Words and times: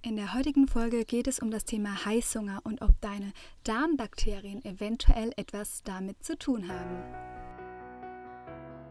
In 0.00 0.14
der 0.14 0.32
heutigen 0.32 0.68
Folge 0.68 1.04
geht 1.04 1.26
es 1.26 1.40
um 1.40 1.50
das 1.50 1.64
Thema 1.64 2.04
Heißhunger 2.04 2.60
und 2.62 2.82
ob 2.82 3.00
deine 3.00 3.32
Darmbakterien 3.64 4.64
eventuell 4.64 5.32
etwas 5.36 5.82
damit 5.82 6.22
zu 6.22 6.38
tun 6.38 6.68
haben. 6.68 7.37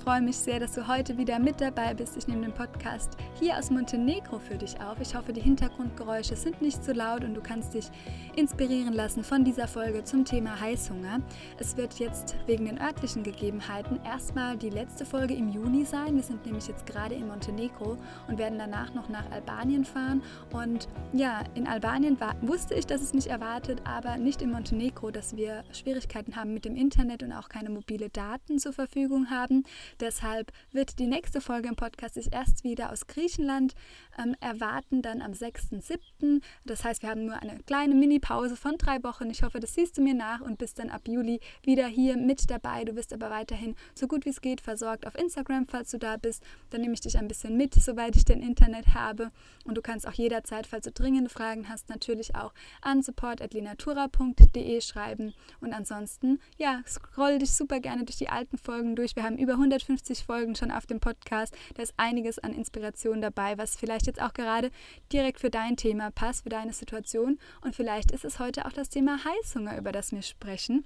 Freue 0.00 0.22
mich 0.22 0.36
sehr, 0.36 0.58
dass 0.58 0.72
du 0.72 0.88
heute 0.88 1.18
wieder 1.18 1.38
mit 1.38 1.60
dabei 1.60 1.92
bist. 1.92 2.16
Ich 2.16 2.26
nehme 2.26 2.42
den 2.42 2.54
Podcast 2.54 3.18
hier 3.38 3.58
aus 3.58 3.70
Montenegro 3.70 4.38
für 4.38 4.56
dich 4.56 4.80
auf. 4.80 4.98
Ich 5.00 5.14
hoffe, 5.14 5.32
die 5.32 5.42
Hintergrundgeräusche 5.42 6.36
sind 6.36 6.62
nicht 6.62 6.82
zu 6.82 6.92
laut 6.92 7.22
und 7.22 7.34
du 7.34 7.42
kannst 7.42 7.74
dich 7.74 7.90
inspirieren 8.34 8.94
lassen 8.94 9.22
von 9.22 9.44
dieser 9.44 9.68
Folge 9.68 10.02
zum 10.02 10.24
Thema 10.24 10.58
Heißhunger. 10.58 11.20
Es 11.58 11.76
wird 11.76 11.98
jetzt 11.98 12.34
wegen 12.46 12.64
den 12.64 12.80
örtlichen 12.80 13.22
Gegebenheiten 13.22 14.00
erstmal 14.04 14.56
die 14.56 14.70
letzte 14.70 15.04
Folge 15.04 15.34
im 15.34 15.50
Juni 15.50 15.84
sein. 15.84 16.16
Wir 16.16 16.22
sind 16.22 16.46
nämlich 16.46 16.66
jetzt 16.66 16.86
gerade 16.86 17.14
in 17.14 17.28
Montenegro 17.28 17.98
und 18.26 18.38
werden 18.38 18.58
danach 18.58 18.94
noch 18.94 19.10
nach 19.10 19.30
Albanien 19.30 19.84
fahren. 19.84 20.22
Und 20.50 20.88
ja, 21.12 21.44
in 21.54 21.66
Albanien 21.66 22.18
war, 22.20 22.36
wusste 22.40 22.74
ich, 22.74 22.86
dass 22.86 23.02
es 23.02 23.12
mich 23.12 23.28
erwartet, 23.28 23.82
aber 23.84 24.16
nicht 24.16 24.40
in 24.40 24.50
Montenegro, 24.50 25.10
dass 25.10 25.36
wir 25.36 25.62
Schwierigkeiten 25.72 26.36
haben 26.36 26.54
mit 26.54 26.64
dem 26.64 26.74
Internet 26.74 27.22
und 27.22 27.32
auch 27.32 27.50
keine 27.50 27.68
mobile 27.68 28.08
Daten 28.08 28.58
zur 28.58 28.72
Verfügung 28.72 29.28
haben. 29.28 29.64
Deshalb 30.00 30.52
wird 30.72 30.98
die 30.98 31.06
nächste 31.06 31.40
Folge 31.40 31.68
im 31.68 31.76
Podcast 31.76 32.14
sich 32.14 32.32
erst 32.32 32.64
wieder 32.64 32.90
aus 32.90 33.06
Griechenland 33.06 33.74
ähm, 34.18 34.34
erwarten, 34.40 35.02
dann 35.02 35.20
am 35.20 35.32
6.7. 35.32 36.40
Das 36.64 36.84
heißt, 36.84 37.02
wir 37.02 37.10
haben 37.10 37.26
nur 37.26 37.36
eine 37.36 37.58
kleine 37.64 37.94
Mini-Pause 37.94 38.56
von 38.56 38.76
drei 38.78 39.02
Wochen. 39.02 39.28
Ich 39.30 39.42
hoffe, 39.42 39.60
das 39.60 39.74
siehst 39.74 39.98
du 39.98 40.02
mir 40.02 40.14
nach 40.14 40.40
und 40.40 40.58
bist 40.58 40.78
dann 40.78 40.88
ab 40.88 41.02
Juli 41.06 41.40
wieder 41.62 41.86
hier 41.86 42.16
mit 42.16 42.50
dabei. 42.50 42.84
Du 42.84 42.96
wirst 42.96 43.12
aber 43.12 43.30
weiterhin 43.30 43.76
so 43.94 44.06
gut 44.06 44.24
wie 44.24 44.30
es 44.30 44.40
geht 44.40 44.60
versorgt 44.60 45.06
auf 45.06 45.16
Instagram, 45.16 45.66
falls 45.66 45.90
du 45.90 45.98
da 45.98 46.16
bist. 46.16 46.42
Dann 46.70 46.80
nehme 46.80 46.94
ich 46.94 47.00
dich 47.00 47.18
ein 47.18 47.28
bisschen 47.28 47.56
mit, 47.56 47.74
soweit 47.74 48.16
ich 48.16 48.24
den 48.24 48.40
Internet 48.40 48.94
habe. 48.94 49.30
Und 49.64 49.76
du 49.76 49.82
kannst 49.82 50.08
auch 50.08 50.14
jederzeit, 50.14 50.66
falls 50.66 50.84
du 50.84 50.92
dringende 50.92 51.28
Fragen 51.28 51.68
hast, 51.68 51.90
natürlich 51.90 52.34
auch 52.34 52.54
an 52.80 53.02
support.linatura.de 53.02 54.80
schreiben. 54.80 55.34
Und 55.60 55.74
ansonsten, 55.74 56.40
ja, 56.56 56.82
scroll 56.86 57.38
dich 57.38 57.52
super 57.52 57.80
gerne 57.80 58.04
durch 58.04 58.16
die 58.16 58.28
alten 58.28 58.56
Folgen 58.56 58.96
durch. 58.96 59.16
Wir 59.16 59.24
haben 59.24 59.36
über 59.36 59.54
100 59.54 59.82
150 59.90 60.24
Folgen 60.24 60.54
schon 60.54 60.70
auf 60.70 60.86
dem 60.86 61.00
Podcast. 61.00 61.56
Da 61.74 61.82
ist 61.82 61.94
einiges 61.96 62.38
an 62.38 62.54
Inspiration 62.54 63.20
dabei, 63.20 63.58
was 63.58 63.76
vielleicht 63.76 64.06
jetzt 64.06 64.22
auch 64.22 64.32
gerade 64.32 64.70
direkt 65.12 65.40
für 65.40 65.50
dein 65.50 65.76
Thema 65.76 66.10
passt, 66.10 66.44
für 66.44 66.48
deine 66.48 66.72
Situation. 66.72 67.38
Und 67.62 67.74
vielleicht 67.74 68.12
ist 68.12 68.24
es 68.24 68.38
heute 68.38 68.66
auch 68.66 68.72
das 68.72 68.88
Thema 68.88 69.18
Heißhunger, 69.24 69.76
über 69.76 69.92
das 69.92 70.12
wir 70.12 70.22
sprechen. 70.22 70.84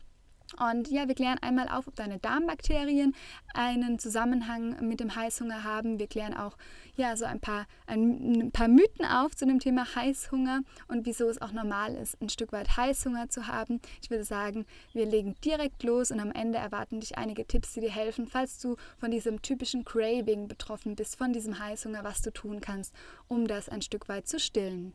Und 0.58 0.90
ja, 0.90 1.08
wir 1.08 1.14
klären 1.14 1.38
einmal 1.40 1.68
auf, 1.68 1.86
ob 1.88 1.96
deine 1.96 2.18
Darmbakterien 2.18 3.14
einen 3.54 3.98
Zusammenhang 3.98 4.86
mit 4.86 5.00
dem 5.00 5.14
Heißhunger 5.14 5.64
haben. 5.64 5.98
Wir 5.98 6.06
klären 6.06 6.34
auch 6.34 6.56
ja, 6.96 7.16
so 7.16 7.24
ein 7.24 7.40
paar, 7.40 7.66
ein, 7.86 8.40
ein, 8.40 8.52
paar 8.52 8.68
Mythen 8.68 9.04
auf 9.04 9.34
zu 9.34 9.46
dem 9.46 9.58
Thema 9.58 9.84
Heißhunger 9.94 10.60
und 10.88 11.06
wieso 11.06 11.28
es 11.28 11.42
auch 11.42 11.52
normal 11.52 11.94
ist, 11.94 12.20
ein 12.20 12.28
Stück 12.28 12.52
weit 12.52 12.76
Heißhunger 12.76 13.28
zu 13.28 13.48
haben. 13.48 13.80
Ich 14.02 14.10
würde 14.10 14.24
sagen, 14.24 14.64
wir 14.92 15.06
legen 15.06 15.34
direkt 15.44 15.82
los 15.82 16.10
und 16.10 16.20
am 16.20 16.30
Ende 16.30 16.58
erwarten 16.58 17.00
dich 17.00 17.18
einige 17.18 17.46
Tipps, 17.46 17.72
die 17.72 17.80
dir 17.80 17.90
helfen, 17.90 18.26
falls 18.26 18.60
du 18.60 18.76
von 18.98 19.10
diesem 19.10 19.42
typischen 19.42 19.84
Craving 19.84 20.46
betroffen 20.46 20.94
bist, 20.94 21.16
von 21.16 21.32
diesem 21.32 21.58
Heißhunger, 21.58 22.04
was 22.04 22.22
du 22.22 22.32
tun 22.32 22.60
kannst, 22.60 22.94
um 23.28 23.46
das 23.46 23.68
ein 23.68 23.82
Stück 23.82 24.08
weit 24.08 24.28
zu 24.28 24.38
stillen. 24.38 24.94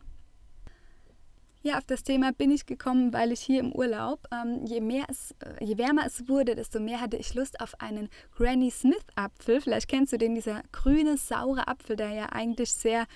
Ja, 1.62 1.78
auf 1.78 1.84
das 1.84 2.04
Thema 2.04 2.32
bin 2.32 2.52
ich 2.52 2.66
gekommen, 2.66 3.12
weil 3.12 3.34
ich 3.34 3.42
hier 3.42 3.60
im 3.60 3.74
Urlaub, 3.74 4.22
ähm, 4.32 4.66
je, 4.66 4.80
mehr 4.80 5.04
es, 5.10 5.36
äh, 5.40 5.62
je 5.64 5.78
wärmer 5.78 6.06
es 6.06 6.30
wurde, 6.30 6.56
desto 6.56 6.80
mehr 6.80 7.02
hatte 7.02 7.18
ich 7.18 7.34
Lust 7.34 7.60
auf 7.60 7.82
einen 7.82 8.08
Granny 8.34 8.72
Smith 8.72 9.04
Apfel. 9.16 9.60
Vielleicht 9.60 9.90
kennst 9.90 10.14
du 10.14 10.18
den, 10.18 10.36
dieser 10.36 10.62
grüne, 10.72 11.18
saure 11.18 11.68
Apfel, 11.68 11.98
der 11.98 12.12
ja 12.12 12.28
eigentlich 12.28 12.72
sehr 12.72 13.08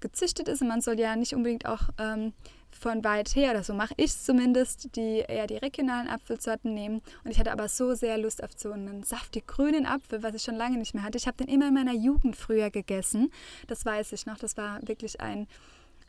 gezüchtet 0.00 0.48
ist 0.48 0.62
und 0.62 0.66
man 0.66 0.80
soll 0.80 0.98
ja 0.98 1.14
nicht 1.14 1.32
unbedingt 1.32 1.64
auch 1.64 1.90
ähm, 1.98 2.32
von 2.72 3.04
weit 3.04 3.36
her, 3.36 3.52
oder 3.52 3.62
so 3.62 3.72
mache 3.72 3.94
ich 3.96 4.06
es 4.06 4.24
zumindest, 4.24 4.96
die 4.96 5.18
eher 5.28 5.46
die 5.46 5.58
regionalen 5.58 6.08
Apfelsorten 6.08 6.74
nehmen. 6.74 7.02
Und 7.22 7.30
ich 7.30 7.38
hatte 7.38 7.52
aber 7.52 7.68
so 7.68 7.94
sehr 7.94 8.18
Lust 8.18 8.42
auf 8.42 8.50
so 8.56 8.72
einen 8.72 9.04
saftig 9.04 9.46
grünen 9.46 9.86
Apfel, 9.86 10.24
was 10.24 10.34
ich 10.34 10.42
schon 10.42 10.56
lange 10.56 10.78
nicht 10.78 10.94
mehr 10.94 11.04
hatte. 11.04 11.18
Ich 11.18 11.28
habe 11.28 11.36
den 11.36 11.46
immer 11.46 11.68
in 11.68 11.74
meiner 11.74 11.94
Jugend 11.94 12.34
früher 12.34 12.70
gegessen. 12.70 13.30
Das 13.68 13.86
weiß 13.86 14.12
ich 14.12 14.26
noch. 14.26 14.38
Das 14.38 14.56
war 14.56 14.80
wirklich 14.88 15.20
ein 15.20 15.46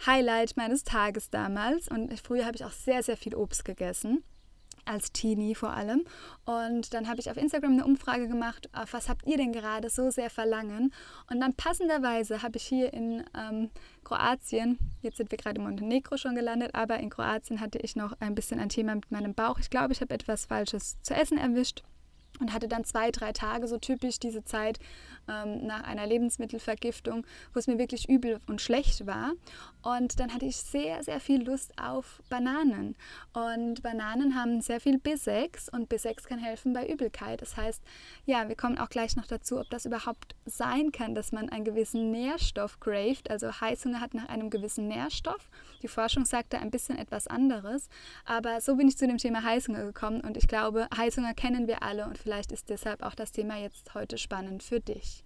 Highlight 0.05 0.57
meines 0.57 0.83
Tages 0.83 1.29
damals. 1.29 1.87
Und 1.87 2.17
früher 2.19 2.45
habe 2.45 2.55
ich 2.55 2.65
auch 2.65 2.71
sehr, 2.71 3.03
sehr 3.03 3.17
viel 3.17 3.35
Obst 3.35 3.65
gegessen 3.65 4.23
als 4.85 5.11
Teenie 5.11 5.55
vor 5.55 5.71
allem. 5.71 6.03
Und 6.45 6.93
dann 6.93 7.07
habe 7.07 7.19
ich 7.19 7.29
auf 7.29 7.37
Instagram 7.37 7.73
eine 7.73 7.85
Umfrage 7.85 8.27
gemacht, 8.27 8.69
auf 8.73 8.93
was 8.93 9.09
habt 9.09 9.25
ihr 9.25 9.37
denn 9.37 9.53
gerade 9.53 9.89
so 9.89 10.09
sehr 10.09 10.29
verlangen? 10.29 10.93
Und 11.29 11.39
dann 11.39 11.53
passenderweise 11.53 12.41
habe 12.41 12.57
ich 12.57 12.63
hier 12.63 12.93
in 12.93 13.23
ähm, 13.37 13.69
Kroatien, 14.03 14.77
jetzt 15.01 15.17
sind 15.17 15.31
wir 15.31 15.37
gerade 15.37 15.57
in 15.59 15.63
Montenegro 15.63 16.17
schon 16.17 16.35
gelandet, 16.35 16.71
aber 16.73 16.99
in 16.99 17.09
Kroatien 17.09 17.59
hatte 17.59 17.79
ich 17.79 17.95
noch 17.95 18.13
ein 18.19 18.35
bisschen 18.35 18.59
ein 18.59 18.69
Thema 18.69 18.95
mit 18.95 19.11
meinem 19.11 19.33
Bauch. 19.33 19.59
Ich 19.59 19.69
glaube, 19.69 19.93
ich 19.93 20.01
habe 20.01 20.13
etwas 20.13 20.45
Falsches 20.45 21.01
zu 21.01 21.13
essen 21.13 21.37
erwischt 21.37 21.83
und 22.39 22.53
hatte 22.53 22.67
dann 22.67 22.83
zwei, 22.83 23.11
drei 23.11 23.31
Tage, 23.31 23.67
so 23.67 23.77
typisch 23.77 24.19
diese 24.19 24.43
Zeit, 24.43 24.79
ähm, 25.27 25.65
nach 25.65 25.83
einer 25.83 26.05
Lebensmittelvergiftung, 26.05 27.25
wo 27.53 27.59
es 27.59 27.67
mir 27.67 27.77
wirklich 27.77 28.09
übel 28.09 28.39
und 28.47 28.61
schlecht 28.61 29.05
war. 29.05 29.33
Und 29.81 30.19
dann 30.19 30.33
hatte 30.33 30.45
ich 30.45 30.55
sehr, 30.55 31.03
sehr 31.03 31.19
viel 31.19 31.43
Lust 31.43 31.73
auf 31.77 32.21
Bananen. 32.29 32.95
Und 33.33 33.83
Bananen 33.83 34.35
haben 34.35 34.61
sehr 34.61 34.79
viel 34.79 34.95
B6 34.95 35.69
und 35.71 35.91
B6 35.91 36.25
kann 36.25 36.39
helfen 36.39 36.71
bei 36.71 36.87
Übelkeit. 36.87 37.41
Das 37.41 37.57
heißt, 37.57 37.81
ja, 38.25 38.47
wir 38.47 38.55
kommen 38.55 38.77
auch 38.77 38.89
gleich 38.89 39.17
noch 39.17 39.27
dazu, 39.27 39.59
ob 39.59 39.69
das 39.69 39.85
überhaupt 39.85 40.35
sein 40.45 40.93
kann, 40.93 41.15
dass 41.15 41.33
man 41.33 41.49
einen 41.49 41.65
gewissen 41.65 42.11
Nährstoff 42.11 42.79
craved, 42.79 43.29
also 43.29 43.51
Heißhunger 43.59 43.99
hat 43.99 44.13
nach 44.13 44.29
einem 44.29 44.49
gewissen 44.49 44.87
Nährstoff. 44.87 45.49
Die 45.81 45.89
Forschung 45.89 46.23
sagt 46.23 46.53
da 46.53 46.59
ein 46.59 46.71
bisschen 46.71 46.97
etwas 46.97 47.27
anderes. 47.27 47.89
Aber 48.25 48.61
so 48.61 48.77
bin 48.77 48.87
ich 48.87 48.97
zu 48.97 49.05
dem 49.05 49.17
Thema 49.17 49.43
Heißhunger 49.43 49.83
gekommen 49.83 50.21
und 50.21 50.37
ich 50.37 50.47
glaube, 50.47 50.87
Heißhunger 50.95 51.33
kennen 51.33 51.67
wir 51.67 51.83
alle 51.83 52.05
und 52.05 52.17
vielleicht 52.17 52.53
ist 52.53 52.69
deshalb 52.69 53.03
auch 53.03 53.15
das 53.15 53.33
Thema 53.33 53.57
jetzt 53.57 53.93
heute 53.93 54.17
spannend 54.17 54.63
für 54.63 54.79
dich. 54.79 55.22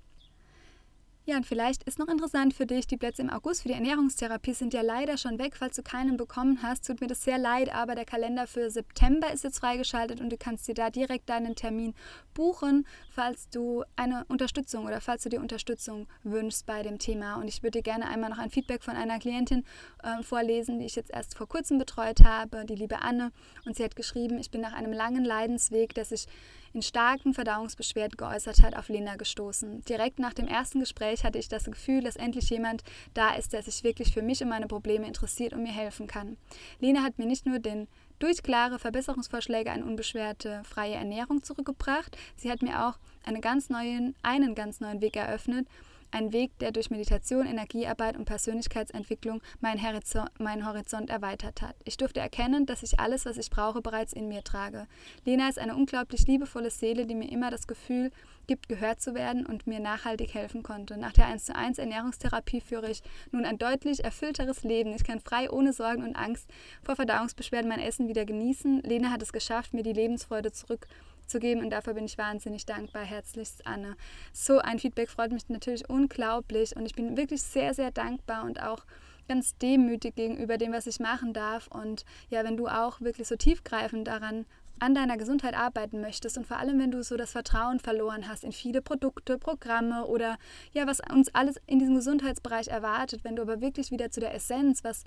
Ja, 1.29 1.35
und 1.35 1.45
vielleicht 1.45 1.83
ist 1.83 1.99
noch 1.99 2.07
interessant 2.07 2.53
für 2.53 2.65
dich, 2.65 2.87
die 2.87 2.95
Plätze 2.95 3.21
im 3.21 3.29
August 3.29 3.63
für 3.63 3.67
die 3.67 3.73
Ernährungstherapie 3.73 4.53
sind 4.53 4.73
ja 4.73 4.81
leider 4.81 5.17
schon 5.17 5.37
weg, 5.39 5.57
falls 5.57 5.75
du 5.75 5.83
keinen 5.83 6.15
bekommen 6.15 6.59
hast. 6.63 6.87
Tut 6.87 7.01
mir 7.01 7.07
das 7.07 7.21
sehr 7.21 7.37
leid, 7.37 7.67
aber 7.75 7.95
der 7.95 8.05
Kalender 8.05 8.47
für 8.47 8.71
September 8.71 9.33
ist 9.33 9.43
jetzt 9.43 9.59
freigeschaltet 9.59 10.21
und 10.21 10.31
du 10.31 10.37
kannst 10.37 10.69
dir 10.69 10.73
da 10.73 10.89
direkt 10.89 11.27
deinen 11.27 11.53
Termin 11.53 11.95
buchen, 12.33 12.87
falls 13.09 13.49
du 13.49 13.83
eine 13.97 14.23
Unterstützung 14.29 14.85
oder 14.85 15.01
falls 15.01 15.23
du 15.23 15.27
dir 15.27 15.41
Unterstützung 15.41 16.07
wünschst 16.23 16.65
bei 16.65 16.81
dem 16.81 16.97
Thema. 16.97 17.35
Und 17.35 17.49
ich 17.49 17.61
würde 17.61 17.79
dir 17.79 17.83
gerne 17.83 18.07
einmal 18.07 18.29
noch 18.29 18.37
ein 18.37 18.49
Feedback 18.49 18.81
von 18.81 18.95
einer 18.95 19.19
Klientin 19.19 19.65
äh, 20.03 20.23
vorlesen, 20.23 20.79
die 20.79 20.85
ich 20.85 20.95
jetzt 20.95 21.11
erst 21.11 21.35
vor 21.35 21.49
kurzem 21.49 21.77
betreut 21.77 22.21
habe, 22.23 22.63
die 22.63 22.75
liebe 22.75 23.01
Anne. 23.01 23.33
Und 23.65 23.75
sie 23.75 23.83
hat 23.83 23.97
geschrieben, 23.97 24.37
ich 24.37 24.49
bin 24.49 24.61
nach 24.61 24.71
einem 24.71 24.93
langen 24.93 25.25
Leidensweg, 25.25 25.93
der 25.93 26.05
sich 26.05 26.25
in 26.73 26.81
starken 26.81 27.33
Verdauungsbeschwerden 27.33 28.17
geäußert 28.17 28.61
hat, 28.61 28.75
auf 28.75 28.89
Lena 28.89 29.15
gestoßen. 29.15 29.83
Direkt 29.85 30.19
nach 30.19 30.33
dem 30.33 30.47
ersten 30.47 30.79
Gespräch 30.79 31.23
hatte 31.23 31.39
ich 31.39 31.47
das 31.47 31.65
Gefühl, 31.65 32.01
dass 32.01 32.15
endlich 32.15 32.49
jemand 32.49 32.83
da 33.13 33.35
ist, 33.35 33.53
der 33.53 33.63
sich 33.63 33.83
wirklich 33.83 34.13
für 34.13 34.21
mich 34.21 34.41
und 34.41 34.49
meine 34.49 34.67
Probleme 34.67 35.07
interessiert 35.07 35.53
und 35.53 35.63
mir 35.63 35.71
helfen 35.71 36.07
kann. 36.07 36.37
Lena 36.79 37.03
hat 37.03 37.17
mir 37.17 37.25
nicht 37.25 37.45
nur 37.45 37.59
den 37.59 37.87
durch 38.19 38.41
klare 38.41 38.79
Verbesserungsvorschläge 38.79 39.71
eine 39.71 39.85
unbeschwerte 39.85 40.63
freie 40.63 40.95
Ernährung 40.95 41.43
zurückgebracht, 41.43 42.17
sie 42.35 42.51
hat 42.51 42.61
mir 42.61 42.87
auch 42.87 42.97
einen 43.25 43.41
ganz 43.41 43.69
neuen, 43.69 44.15
einen 44.23 44.55
ganz 44.55 44.79
neuen 44.79 45.01
Weg 45.01 45.15
eröffnet 45.15 45.67
ein 46.11 46.33
Weg, 46.33 46.57
der 46.59 46.71
durch 46.71 46.89
Meditation, 46.89 47.45
Energiearbeit 47.45 48.17
und 48.17 48.25
Persönlichkeitsentwicklung 48.25 49.41
meinen 49.59 49.81
Horizont, 49.81 50.39
meinen 50.39 50.65
Horizont 50.65 51.09
erweitert 51.09 51.61
hat. 51.61 51.75
Ich 51.83 51.97
durfte 51.97 52.19
erkennen, 52.19 52.65
dass 52.65 52.83
ich 52.83 52.99
alles, 52.99 53.25
was 53.25 53.37
ich 53.37 53.49
brauche, 53.49 53.81
bereits 53.81 54.13
in 54.13 54.27
mir 54.27 54.43
trage. 54.43 54.87
Lena 55.25 55.49
ist 55.49 55.59
eine 55.59 55.75
unglaublich 55.75 56.27
liebevolle 56.27 56.69
Seele, 56.69 57.05
die 57.05 57.15
mir 57.15 57.31
immer 57.31 57.51
das 57.51 57.67
Gefühl 57.67 58.11
gibt, 58.47 58.69
gehört 58.69 59.01
zu 59.01 59.13
werden 59.13 59.45
und 59.45 59.67
mir 59.67 59.79
nachhaltig 59.79 60.33
helfen 60.33 60.63
konnte. 60.63 60.97
Nach 60.97 61.11
der 61.11 61.27
1 61.27 61.45
zu 61.45 61.55
1 61.55 61.77
Ernährungstherapie 61.77 62.61
führe 62.61 62.89
ich 62.89 63.03
nun 63.31 63.45
ein 63.45 63.57
deutlich 63.57 64.03
erfüllteres 64.03 64.63
Leben. 64.63 64.93
Ich 64.93 65.03
kann 65.03 65.19
frei, 65.19 65.51
ohne 65.51 65.73
Sorgen 65.73 66.03
und 66.03 66.15
Angst 66.15 66.49
vor 66.81 66.95
Verdauungsbeschwerden 66.95 67.69
mein 67.69 67.79
Essen 67.79 68.07
wieder 68.07 68.25
genießen. 68.25 68.81
Lena 68.83 69.11
hat 69.11 69.21
es 69.21 69.33
geschafft, 69.33 69.73
mir 69.73 69.83
die 69.83 69.93
Lebensfreude 69.93 70.51
zurück 70.51 70.87
zu 71.27 71.39
geben 71.39 71.61
und 71.61 71.69
dafür 71.69 71.93
bin 71.93 72.05
ich 72.05 72.17
wahnsinnig 72.17 72.65
dankbar. 72.65 73.03
Herzlichst 73.03 73.65
Anne. 73.67 73.95
So 74.33 74.59
ein 74.59 74.79
Feedback 74.79 75.09
freut 75.09 75.31
mich 75.31 75.47
natürlich 75.49 75.89
unglaublich 75.89 76.75
und 76.75 76.85
ich 76.85 76.95
bin 76.95 77.17
wirklich 77.17 77.43
sehr, 77.43 77.73
sehr 77.73 77.91
dankbar 77.91 78.43
und 78.43 78.61
auch 78.61 78.85
ganz 79.27 79.57
demütig 79.57 80.15
gegenüber 80.15 80.57
dem, 80.57 80.73
was 80.73 80.87
ich 80.87 80.99
machen 80.99 81.33
darf. 81.33 81.67
Und 81.67 82.05
ja, 82.29 82.43
wenn 82.43 82.57
du 82.57 82.67
auch 82.67 83.01
wirklich 83.01 83.27
so 83.27 83.35
tiefgreifend 83.35 84.07
daran 84.07 84.45
an 84.79 84.93
deiner 84.93 85.17
Gesundheit 85.17 85.55
arbeiten 85.55 86.01
möchtest 86.01 86.37
und 86.37 86.45
vor 86.45 86.57
allem, 86.57 86.79
wenn 86.79 86.91
du 86.91 87.03
so 87.03 87.17
das 87.17 87.31
Vertrauen 87.31 87.79
verloren 87.79 88.27
hast 88.27 88.43
in 88.43 88.51
viele 88.51 88.81
Produkte, 88.81 89.37
Programme 89.37 90.05
oder 90.05 90.37
ja, 90.71 90.85
was 90.85 91.01
uns 91.11 91.33
alles 91.33 91.59
in 91.65 91.79
diesem 91.79 91.95
Gesundheitsbereich 91.95 92.67
erwartet, 92.67 93.23
wenn 93.23 93.35
du 93.35 93.41
aber 93.41 93.59
wirklich 93.59 93.91
wieder 93.91 94.11
zu 94.11 94.19
der 94.19 94.33
Essenz, 94.33 94.83
was 94.83 95.03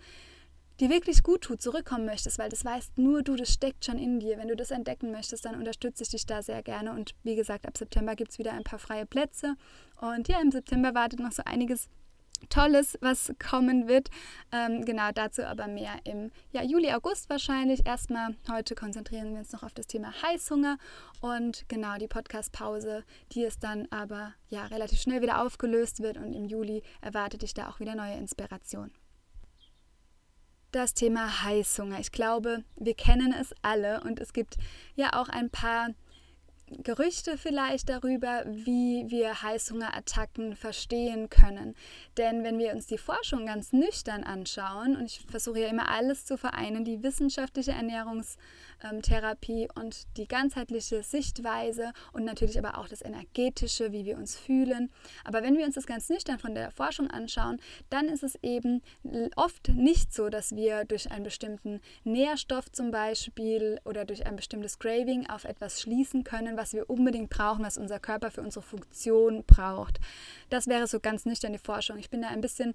dir 0.80 0.90
wirklich 0.90 1.22
gut 1.22 1.42
tut, 1.42 1.60
zurückkommen 1.60 2.06
möchtest, 2.06 2.38
weil 2.38 2.48
das 2.48 2.64
weißt 2.64 2.98
nur 2.98 3.22
du, 3.22 3.36
das 3.36 3.52
steckt 3.52 3.84
schon 3.84 3.98
in 3.98 4.18
dir. 4.18 4.38
Wenn 4.38 4.48
du 4.48 4.56
das 4.56 4.70
entdecken 4.70 5.12
möchtest, 5.12 5.44
dann 5.44 5.54
unterstütze 5.54 6.02
ich 6.02 6.08
dich 6.08 6.26
da 6.26 6.42
sehr 6.42 6.62
gerne. 6.62 6.92
Und 6.92 7.14
wie 7.22 7.36
gesagt, 7.36 7.66
ab 7.66 7.76
September 7.76 8.16
gibt 8.16 8.32
es 8.32 8.38
wieder 8.38 8.52
ein 8.52 8.64
paar 8.64 8.78
freie 8.78 9.06
Plätze. 9.06 9.56
Und 10.00 10.28
ja, 10.28 10.40
im 10.40 10.50
September 10.50 10.94
wartet 10.94 11.20
noch 11.20 11.32
so 11.32 11.42
einiges 11.44 11.88
Tolles, 12.48 12.96
was 13.02 13.32
kommen 13.38 13.86
wird. 13.86 14.08
Ähm, 14.50 14.84
genau 14.84 15.10
dazu 15.12 15.44
aber 15.44 15.66
mehr 15.66 15.98
im 16.04 16.30
ja, 16.52 16.62
Juli, 16.62 16.92
August 16.92 17.28
wahrscheinlich. 17.28 17.86
Erstmal 17.86 18.34
heute 18.50 18.74
konzentrieren 18.74 19.32
wir 19.32 19.40
uns 19.40 19.52
noch 19.52 19.62
auf 19.62 19.74
das 19.74 19.86
Thema 19.86 20.12
Heißhunger 20.22 20.78
und 21.20 21.68
genau 21.68 21.96
die 21.98 22.08
Podcast-Pause, 22.08 23.04
die 23.32 23.44
es 23.44 23.58
dann 23.58 23.86
aber 23.90 24.32
ja 24.48 24.64
relativ 24.66 25.00
schnell 25.00 25.20
wieder 25.20 25.42
aufgelöst 25.42 26.00
wird 26.00 26.16
und 26.16 26.32
im 26.32 26.46
Juli 26.46 26.82
erwartet 27.02 27.42
dich 27.42 27.52
da 27.52 27.68
auch 27.68 27.80
wieder 27.80 27.94
neue 27.94 28.16
Inspiration. 28.16 28.90
Das 30.72 30.94
Thema 30.94 31.42
Heißhunger. 31.42 31.98
Ich 31.98 32.12
glaube, 32.12 32.62
wir 32.76 32.94
kennen 32.94 33.32
es 33.32 33.52
alle 33.60 34.02
und 34.02 34.20
es 34.20 34.32
gibt 34.32 34.56
ja 34.94 35.20
auch 35.20 35.28
ein 35.28 35.50
paar 35.50 35.88
Gerüchte 36.70 37.36
vielleicht 37.36 37.88
darüber, 37.88 38.44
wie 38.46 39.04
wir 39.08 39.42
Heißhungerattacken 39.42 40.54
verstehen 40.54 41.28
können. 41.28 41.74
Denn 42.16 42.44
wenn 42.44 42.60
wir 42.60 42.72
uns 42.72 42.86
die 42.86 42.98
Forschung 42.98 43.46
ganz 43.46 43.72
nüchtern 43.72 44.22
anschauen, 44.22 44.94
und 44.94 45.06
ich 45.06 45.26
versuche 45.28 45.58
ja 45.58 45.68
immer 45.68 45.88
alles 45.88 46.24
zu 46.24 46.38
vereinen, 46.38 46.84
die 46.84 47.02
wissenschaftliche 47.02 47.72
Ernährungstherapie 48.80 49.68
und 49.74 50.06
die 50.16 50.26
ganzheitliche 50.26 51.02
Sichtweise 51.02 51.92
und 52.12 52.24
natürlich 52.24 52.58
aber 52.58 52.78
auch 52.78 52.88
das 52.88 53.02
energetische, 53.02 53.92
wie 53.92 54.04
wir 54.04 54.16
uns 54.16 54.36
fühlen. 54.36 54.90
Aber 55.24 55.42
wenn 55.42 55.56
wir 55.56 55.64
uns 55.64 55.74
das 55.74 55.86
ganz 55.86 56.08
nüchtern 56.08 56.38
von 56.38 56.54
der 56.54 56.70
Forschung 56.70 57.10
anschauen, 57.10 57.60
dann 57.88 58.08
ist 58.08 58.22
es 58.22 58.36
eben 58.42 58.82
oft 59.36 59.68
nicht 59.68 60.12
so, 60.12 60.28
dass 60.28 60.54
wir 60.54 60.84
durch 60.84 61.10
einen 61.10 61.24
bestimmten 61.24 61.80
Nährstoff 62.04 62.70
zum 62.72 62.90
Beispiel 62.90 63.80
oder 63.84 64.04
durch 64.04 64.26
ein 64.26 64.36
bestimmtes 64.36 64.78
Craving 64.78 65.28
auf 65.28 65.44
etwas 65.44 65.80
schließen 65.80 66.24
können, 66.24 66.56
was 66.56 66.72
wir 66.72 66.88
unbedingt 66.88 67.30
brauchen, 67.30 67.64
was 67.64 67.78
unser 67.78 68.00
Körper 68.00 68.30
für 68.30 68.42
unsere 68.42 68.64
Funktion 68.64 69.44
braucht. 69.44 70.00
Das 70.48 70.66
wäre 70.66 70.86
so 70.86 71.00
ganz 71.00 71.24
nüchtern 71.26 71.52
die 71.52 71.58
Forschung. 71.58 71.98
Ich 71.98 72.10
bin 72.10 72.22
da 72.22 72.28
ein 72.28 72.40
bisschen 72.40 72.74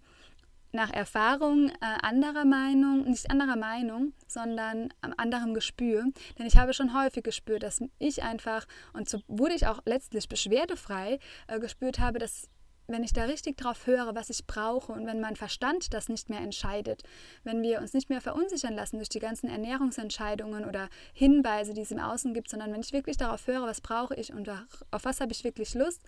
nach 0.76 0.92
Erfahrung 0.92 1.70
äh, 1.70 1.74
anderer 2.02 2.46
Meinung, 2.46 3.06
nicht 3.06 3.32
anderer 3.32 3.56
Meinung, 3.56 4.14
sondern 4.28 4.90
anderem 5.18 5.54
Gespür. 5.54 6.06
Denn 6.38 6.46
ich 6.46 6.58
habe 6.58 6.74
schon 6.74 6.94
häufig 6.94 7.24
gespürt, 7.24 7.64
dass 7.64 7.82
ich 7.98 8.24
einfach, 8.24 8.66
und 8.94 9.10
so 9.10 9.20
wurde 9.28 9.56
ich 9.56 9.66
auch 9.68 9.80
letztlich 9.86 10.30
beschwerdefrei, 10.30 11.20
äh, 11.48 11.60
gespürt 11.60 12.00
habe, 12.00 12.20
dass 12.20 12.50
wenn 12.88 13.04
ich 13.04 13.14
da 13.14 13.24
richtig 13.26 13.58
drauf 13.58 13.88
höre, 13.88 14.16
was 14.16 14.30
ich 14.30 14.46
brauche 14.46 14.92
und 14.92 15.06
wenn 15.06 15.20
mein 15.20 15.36
Verstand 15.36 15.94
das 15.94 16.10
nicht 16.10 16.30
mehr 16.30 16.40
entscheidet, 16.40 17.04
wenn 17.44 17.62
wir 17.62 17.80
uns 17.80 17.94
nicht 17.94 18.10
mehr 18.10 18.22
verunsichern 18.22 18.74
lassen 18.74 18.98
durch 18.98 19.10
die 19.10 19.20
ganzen 19.20 19.50
Ernährungsentscheidungen 19.50 20.66
oder 20.66 20.90
Hinweise, 21.14 21.74
die 21.74 21.82
es 21.82 21.92
im 21.92 22.00
Außen 22.00 22.34
gibt, 22.34 22.50
sondern 22.50 22.72
wenn 22.72 22.82
ich 22.82 22.94
wirklich 22.94 23.18
darauf 23.18 23.48
höre, 23.48 23.64
was 23.64 23.82
brauche 23.82 24.16
ich 24.16 24.34
und 24.34 24.50
auf 24.50 25.06
was 25.06 25.22
habe 25.22 25.32
ich 25.32 25.44
wirklich 25.44 25.74
Lust, 25.74 26.02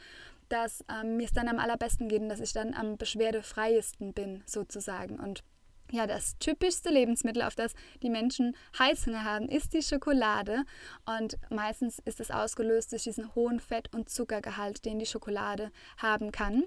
dass 0.49 0.83
ähm, 0.89 1.17
mir 1.17 1.25
es 1.25 1.33
dann 1.33 1.47
am 1.47 1.59
allerbesten 1.59 2.07
geht 2.07 2.21
und 2.21 2.29
dass 2.29 2.39
ich 2.39 2.53
dann 2.53 2.73
am 2.73 2.97
beschwerdefreiesten 2.97 4.13
bin, 4.13 4.43
sozusagen. 4.45 5.19
Und 5.19 5.43
ja, 5.91 6.07
das 6.07 6.37
typischste 6.39 6.89
Lebensmittel, 6.89 7.41
auf 7.41 7.55
das 7.55 7.73
die 8.01 8.09
Menschen 8.09 8.55
Heißhunger 8.77 9.23
haben, 9.23 9.47
ist 9.47 9.73
die 9.73 9.81
Schokolade. 9.81 10.63
Und 11.05 11.37
meistens 11.49 11.99
ist 11.99 12.19
es 12.19 12.31
ausgelöst 12.31 12.91
durch 12.91 13.03
diesen 13.03 13.33
hohen 13.35 13.59
Fett- 13.59 13.93
und 13.93 14.09
Zuckergehalt, 14.09 14.85
den 14.85 14.99
die 14.99 15.05
Schokolade 15.05 15.71
haben 15.97 16.31
kann. 16.31 16.63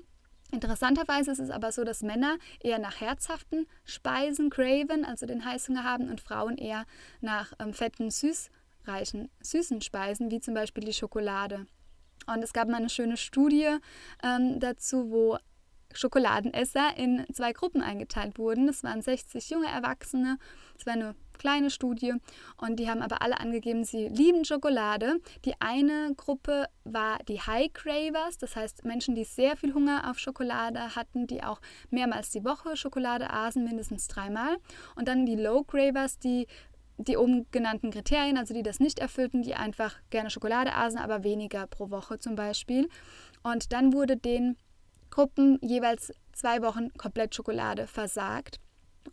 Interessanterweise 0.52 1.30
ist 1.30 1.38
es 1.38 1.50
aber 1.50 1.70
so, 1.70 1.84
dass 1.84 2.02
Männer 2.02 2.36
eher 2.60 2.78
nach 2.78 3.00
herzhaften 3.00 3.66
Speisen 3.84 4.50
craven, 4.50 5.04
also 5.04 5.26
den 5.26 5.44
Heißhunger 5.44 5.84
haben, 5.84 6.08
und 6.08 6.20
Frauen 6.20 6.56
eher 6.56 6.86
nach 7.20 7.52
ähm, 7.60 7.72
fetten, 7.72 8.10
süßreichen, 8.10 9.30
süßen 9.40 9.80
Speisen, 9.80 10.30
wie 10.30 10.40
zum 10.40 10.54
Beispiel 10.54 10.84
die 10.84 10.92
Schokolade. 10.92 11.66
Und 12.26 12.42
es 12.42 12.52
gab 12.52 12.68
mal 12.68 12.78
eine 12.78 12.90
schöne 12.90 13.16
Studie 13.16 13.68
ähm, 14.22 14.58
dazu, 14.60 15.10
wo 15.10 15.38
Schokoladenesser 15.92 16.96
in 16.96 17.24
zwei 17.32 17.52
Gruppen 17.52 17.82
eingeteilt 17.82 18.38
wurden. 18.38 18.68
Es 18.68 18.84
waren 18.84 19.02
60 19.02 19.50
junge 19.50 19.66
Erwachsene. 19.66 20.38
Es 20.78 20.86
war 20.86 20.94
eine 20.94 21.14
kleine 21.40 21.70
Studie 21.70 22.12
und 22.58 22.76
die 22.76 22.88
haben 22.88 23.00
aber 23.00 23.22
alle 23.22 23.40
angegeben, 23.40 23.82
sie 23.82 24.08
lieben 24.08 24.44
Schokolade. 24.44 25.20
Die 25.46 25.54
eine 25.58 26.12
Gruppe 26.14 26.66
war 26.84 27.18
die 27.28 27.40
High 27.40 27.72
Cravers, 27.72 28.36
das 28.36 28.56
heißt 28.56 28.84
Menschen, 28.84 29.14
die 29.14 29.24
sehr 29.24 29.56
viel 29.56 29.72
Hunger 29.72 30.10
auf 30.10 30.18
Schokolade 30.18 30.94
hatten, 30.94 31.26
die 31.26 31.42
auch 31.42 31.60
mehrmals 31.88 32.30
die 32.30 32.44
Woche 32.44 32.76
Schokolade 32.76 33.30
aßen, 33.30 33.64
mindestens 33.64 34.06
dreimal. 34.06 34.58
Und 34.96 35.08
dann 35.08 35.24
die 35.24 35.36
Low 35.36 35.64
Cravers, 35.64 36.18
die 36.18 36.46
die 36.98 37.16
oben 37.16 37.46
genannten 37.50 37.90
Kriterien, 37.90 38.36
also 38.36 38.52
die 38.52 38.62
das 38.62 38.78
nicht 38.78 38.98
erfüllten, 38.98 39.40
die 39.40 39.54
einfach 39.54 39.96
gerne 40.10 40.28
Schokolade 40.28 40.74
aßen, 40.74 40.98
aber 40.98 41.24
weniger 41.24 41.66
pro 41.66 41.88
Woche 41.90 42.18
zum 42.18 42.36
Beispiel. 42.36 42.90
Und 43.42 43.72
dann 43.72 43.94
wurde 43.94 44.18
den 44.18 44.58
Gruppen 45.10 45.58
jeweils 45.62 46.12
zwei 46.32 46.62
Wochen 46.62 46.92
komplett 46.94 47.34
Schokolade 47.34 47.86
versagt. 47.86 48.60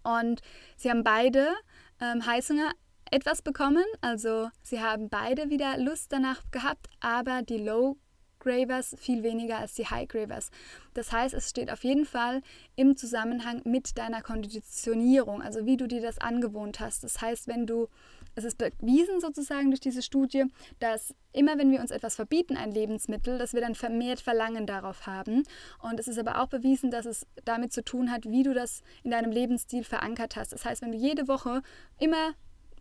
Und 0.04 0.42
sie 0.76 0.90
haben 0.90 1.04
beide 1.04 1.54
ähm, 2.00 2.26
Heißhunger 2.26 2.72
etwas 3.12 3.42
bekommen, 3.42 3.86
also 4.02 4.50
sie 4.64 4.82
haben 4.82 5.10
beide 5.10 5.50
wieder 5.50 5.78
Lust 5.78 6.12
danach 6.12 6.42
gehabt, 6.52 6.88
aber 7.00 7.42
die 7.42 7.58
Low 7.58 7.98
Gravers 8.40 8.96
viel 9.00 9.24
weniger 9.24 9.58
als 9.58 9.74
die 9.74 9.88
High 9.88 10.08
Gravers. 10.08 10.52
Das 10.94 11.12
heißt, 11.12 11.34
es 11.34 11.50
steht 11.50 11.72
auf 11.72 11.84
jeden 11.84 12.06
Fall 12.06 12.42
im 12.76 12.96
Zusammenhang 12.96 13.62
mit 13.66 13.98
deiner 13.98 14.22
Konditionierung, 14.22 15.42
also 15.42 15.66
wie 15.66 15.78
du 15.78 15.88
dir 15.88 16.02
das 16.02 16.20
angewohnt 16.20 16.80
hast. 16.80 17.04
Das 17.04 17.22
heißt, 17.22 17.48
wenn 17.48 17.66
du 17.66 17.88
es 18.38 18.44
ist 18.44 18.57
bewiesen 18.57 19.19
sozusagen 19.19 19.72
durch 19.72 19.80
diese 19.80 20.04
Studie, 20.04 20.45
dass 20.80 21.16
immer 21.34 21.57
wenn 21.57 21.72
wir 21.72 21.81
uns 21.81 21.89
etwas 21.89 22.16
verbieten, 22.16 22.56
ein 22.56 22.72
Lebensmittel, 22.72 23.39
dass 23.39 23.54
wir 23.54 23.62
dann 23.62 23.74
vermehrt 23.74 24.19
Verlangen 24.19 24.68
darauf 24.68 25.07
haben. 25.07 25.44
Und 25.81 26.00
es 26.00 26.07
ist 26.07 26.19
aber 26.19 26.40
auch 26.42 26.47
bewiesen, 26.47 26.92
dass 26.92 27.06
es 27.07 27.26
damit 27.45 27.73
zu 27.73 27.83
tun 27.83 28.12
hat, 28.12 28.26
wie 28.30 28.44
du 28.44 28.54
das 28.54 28.83
in 29.04 29.09
deinem 29.09 29.31
Lebensstil 29.31 29.83
verankert 29.83 30.35
hast. 30.35 30.54
Das 30.54 30.66
heißt, 30.66 30.83
wenn 30.83 30.92
du 30.92 30.97
jede 30.97 31.28
Woche 31.28 31.64
immer 32.00 32.33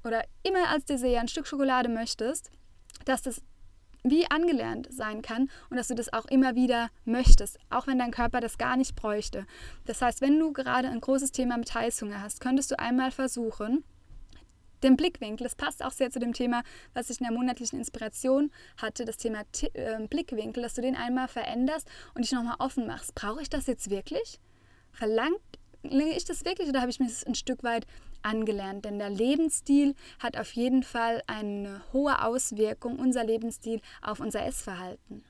oder 0.04 0.25
immer 0.42 0.69
als 0.69 0.85
Dessert 0.85 1.19
ein 1.19 1.28
Stück 1.28 1.47
Schokolade 1.47 1.88
möchtest, 1.88 2.50
dass 3.07 3.23
das 3.23 3.40
wie 4.04 4.31
angelernt 4.31 4.87
sein 4.90 5.23
kann 5.23 5.50
und 5.71 5.78
dass 5.78 5.88
du 5.88 5.95
das 5.95 6.12
auch 6.12 6.26
immer 6.26 6.54
wieder 6.54 6.90
möchtest, 7.07 7.59
auch 7.71 7.87
wenn 7.87 7.99
dein 7.99 8.12
Körper 8.12 8.40
das 8.40 8.59
gar 8.59 8.76
nicht 8.76 8.95
bräuchte. 8.95 9.47
Das 9.87 10.02
heißt, 10.02 10.21
wenn 10.21 10.38
du 10.38 10.52
gerade 10.52 10.88
ein 10.88 11.00
großes 11.00 11.33
Thema 11.33 11.57
mit 11.57 11.75
Heißhunger 11.75 12.21
hast, 12.21 12.40
könntest 12.40 12.71
du 12.71 12.78
einmal 12.78 13.11
versuchen, 13.11 13.85
den 14.83 14.97
Blickwinkel, 14.97 15.45
das 15.45 15.54
passt 15.54 15.85
auch 15.85 15.90
sehr 15.90 16.11
zu 16.11 16.18
dem 16.18 16.33
Thema, 16.33 16.62
was 16.95 17.11
ich 17.11 17.21
in 17.21 17.26
der 17.26 17.35
monatlichen 17.35 17.78
Inspiration 17.78 18.50
hatte, 18.76 19.04
das 19.04 19.16
Thema 19.16 19.42
T 19.52 19.71
äh, 19.75 20.06
Blickwinkel, 20.06 20.62
dass 20.62 20.75
du 20.75 20.83
den 20.83 20.97
einmal 20.97 21.28
veränderst 21.28 21.88
und 22.14 22.23
dich 22.23 22.33
nochmal 22.33 22.56
offen 22.59 22.87
machst. 22.87 23.14
Brauche 23.14 23.42
ich 23.42 23.49
das 23.49 23.66
jetzt 23.66 23.90
wirklich? 23.90 24.38
Verlangt 24.92 25.40
ich 25.83 26.25
das 26.25 26.45
wirklich 26.45 26.68
oder 26.68 26.80
habe 26.80 26.90
ich 26.90 27.00
mir 27.00 27.06
das 27.06 27.25
ein 27.25 27.35
Stück 27.35 27.62
weit 27.62 27.87
angelernt? 28.23 28.85
Denn 28.85 28.99
der 28.99 29.11
Lebensstil 29.11 29.95
hat 30.18 30.37
auf 30.37 30.52
jeden 30.52 30.83
Fall 30.83 31.23
eine 31.26 31.83
hohe 31.92 32.25
Auswirkung, 32.25 32.99
unser 32.99 33.25
Lebensstil, 33.25 33.80
auf 34.02 34.21
unser 34.21 34.45
Essverhalten. 34.45 35.25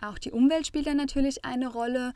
Auch 0.00 0.18
die 0.18 0.30
Umwelt 0.30 0.66
spielt 0.66 0.86
da 0.86 0.94
natürlich 0.94 1.44
eine 1.44 1.68
Rolle 1.68 2.12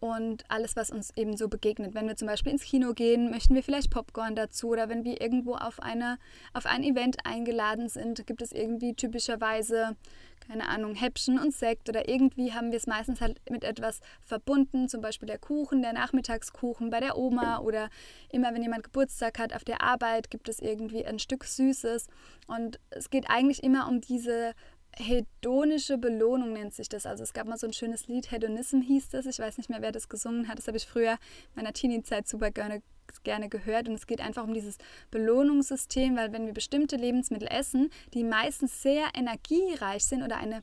und 0.00 0.44
alles, 0.48 0.76
was 0.76 0.90
uns 0.90 1.10
eben 1.14 1.36
so 1.36 1.48
begegnet. 1.48 1.94
Wenn 1.94 2.08
wir 2.08 2.16
zum 2.16 2.26
Beispiel 2.26 2.52
ins 2.52 2.64
Kino 2.64 2.94
gehen, 2.94 3.30
möchten 3.30 3.54
wir 3.54 3.62
vielleicht 3.62 3.90
Popcorn 3.90 4.34
dazu. 4.34 4.68
Oder 4.68 4.88
wenn 4.88 5.04
wir 5.04 5.20
irgendwo 5.20 5.54
auf, 5.54 5.80
eine, 5.80 6.18
auf 6.54 6.64
ein 6.64 6.82
Event 6.82 7.18
eingeladen 7.26 7.88
sind, 7.88 8.26
gibt 8.26 8.40
es 8.40 8.52
irgendwie 8.52 8.94
typischerweise, 8.94 9.96
keine 10.48 10.68
Ahnung, 10.68 10.94
Häppchen 10.94 11.38
und 11.38 11.52
Sekt. 11.52 11.90
Oder 11.90 12.08
irgendwie 12.08 12.54
haben 12.54 12.70
wir 12.70 12.78
es 12.78 12.86
meistens 12.86 13.20
halt 13.20 13.42
mit 13.50 13.62
etwas 13.62 14.00
verbunden, 14.22 14.88
zum 14.88 15.02
Beispiel 15.02 15.26
der 15.26 15.38
Kuchen, 15.38 15.82
der 15.82 15.92
Nachmittagskuchen 15.92 16.88
bei 16.88 17.00
der 17.00 17.18
Oma. 17.18 17.58
Oder 17.58 17.90
immer 18.30 18.54
wenn 18.54 18.62
jemand 18.62 18.84
Geburtstag 18.84 19.38
hat 19.38 19.52
auf 19.52 19.64
der 19.64 19.82
Arbeit, 19.82 20.30
gibt 20.30 20.48
es 20.48 20.60
irgendwie 20.60 21.04
ein 21.04 21.18
Stück 21.18 21.44
Süßes. 21.44 22.08
Und 22.46 22.80
es 22.88 23.10
geht 23.10 23.28
eigentlich 23.28 23.62
immer 23.62 23.86
um 23.86 24.00
diese 24.00 24.54
hedonische 24.96 25.98
Belohnung 25.98 26.52
nennt 26.52 26.74
sich 26.74 26.88
das. 26.88 27.06
Also 27.06 27.22
es 27.22 27.32
gab 27.32 27.46
mal 27.46 27.58
so 27.58 27.66
ein 27.66 27.72
schönes 27.72 28.06
Lied, 28.08 28.30
Hedonism 28.30 28.80
hieß 28.80 29.10
das. 29.10 29.26
Ich 29.26 29.38
weiß 29.38 29.58
nicht 29.58 29.70
mehr, 29.70 29.82
wer 29.82 29.92
das 29.92 30.08
gesungen 30.08 30.48
hat. 30.48 30.58
Das 30.58 30.66
habe 30.66 30.76
ich 30.76 30.86
früher 30.86 31.12
in 31.12 31.56
meiner 31.56 31.72
Teenie-Zeit 31.72 32.28
super 32.28 32.50
gerne 32.50 32.82
gerne 33.24 33.48
gehört. 33.48 33.88
Und 33.88 33.94
es 33.94 34.06
geht 34.06 34.20
einfach 34.20 34.44
um 34.44 34.54
dieses 34.54 34.78
Belohnungssystem, 35.10 36.16
weil 36.16 36.32
wenn 36.32 36.46
wir 36.46 36.52
bestimmte 36.52 36.96
Lebensmittel 36.96 37.48
essen, 37.50 37.90
die 38.14 38.22
meistens 38.24 38.82
sehr 38.82 39.06
energiereich 39.14 40.04
sind 40.04 40.22
oder 40.22 40.36
eine 40.36 40.62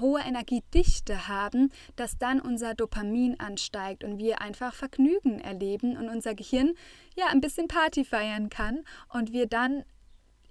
hohe 0.00 0.20
Energiedichte 0.20 1.28
haben, 1.28 1.70
dass 1.94 2.18
dann 2.18 2.40
unser 2.40 2.74
Dopamin 2.74 3.38
ansteigt 3.38 4.02
und 4.02 4.18
wir 4.18 4.40
einfach 4.40 4.74
Vergnügen 4.74 5.40
erleben 5.40 5.96
und 5.96 6.08
unser 6.08 6.34
Gehirn 6.34 6.74
ja 7.16 7.26
ein 7.28 7.40
bisschen 7.40 7.68
Party 7.68 8.04
feiern 8.04 8.48
kann 8.48 8.84
und 9.12 9.32
wir 9.32 9.46
dann 9.46 9.84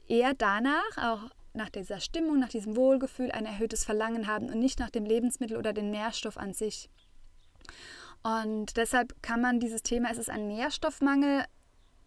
eher 0.07 0.33
danach 0.33 0.97
auch 0.97 1.29
nach 1.53 1.69
dieser 1.69 1.99
Stimmung, 1.99 2.39
nach 2.39 2.49
diesem 2.49 2.75
Wohlgefühl 2.75 3.31
ein 3.31 3.45
erhöhtes 3.45 3.83
Verlangen 3.83 4.27
haben 4.27 4.49
und 4.49 4.59
nicht 4.59 4.79
nach 4.79 4.89
dem 4.89 5.05
Lebensmittel 5.05 5.57
oder 5.57 5.73
dem 5.73 5.91
Nährstoff 5.91 6.37
an 6.37 6.53
sich. 6.53 6.89
Und 8.23 8.77
deshalb 8.77 9.21
kann 9.21 9.41
man 9.41 9.59
dieses 9.59 9.83
Thema, 9.83 10.09
es 10.11 10.17
ist 10.17 10.29
ein 10.29 10.47
Nährstoffmangel, 10.47 11.45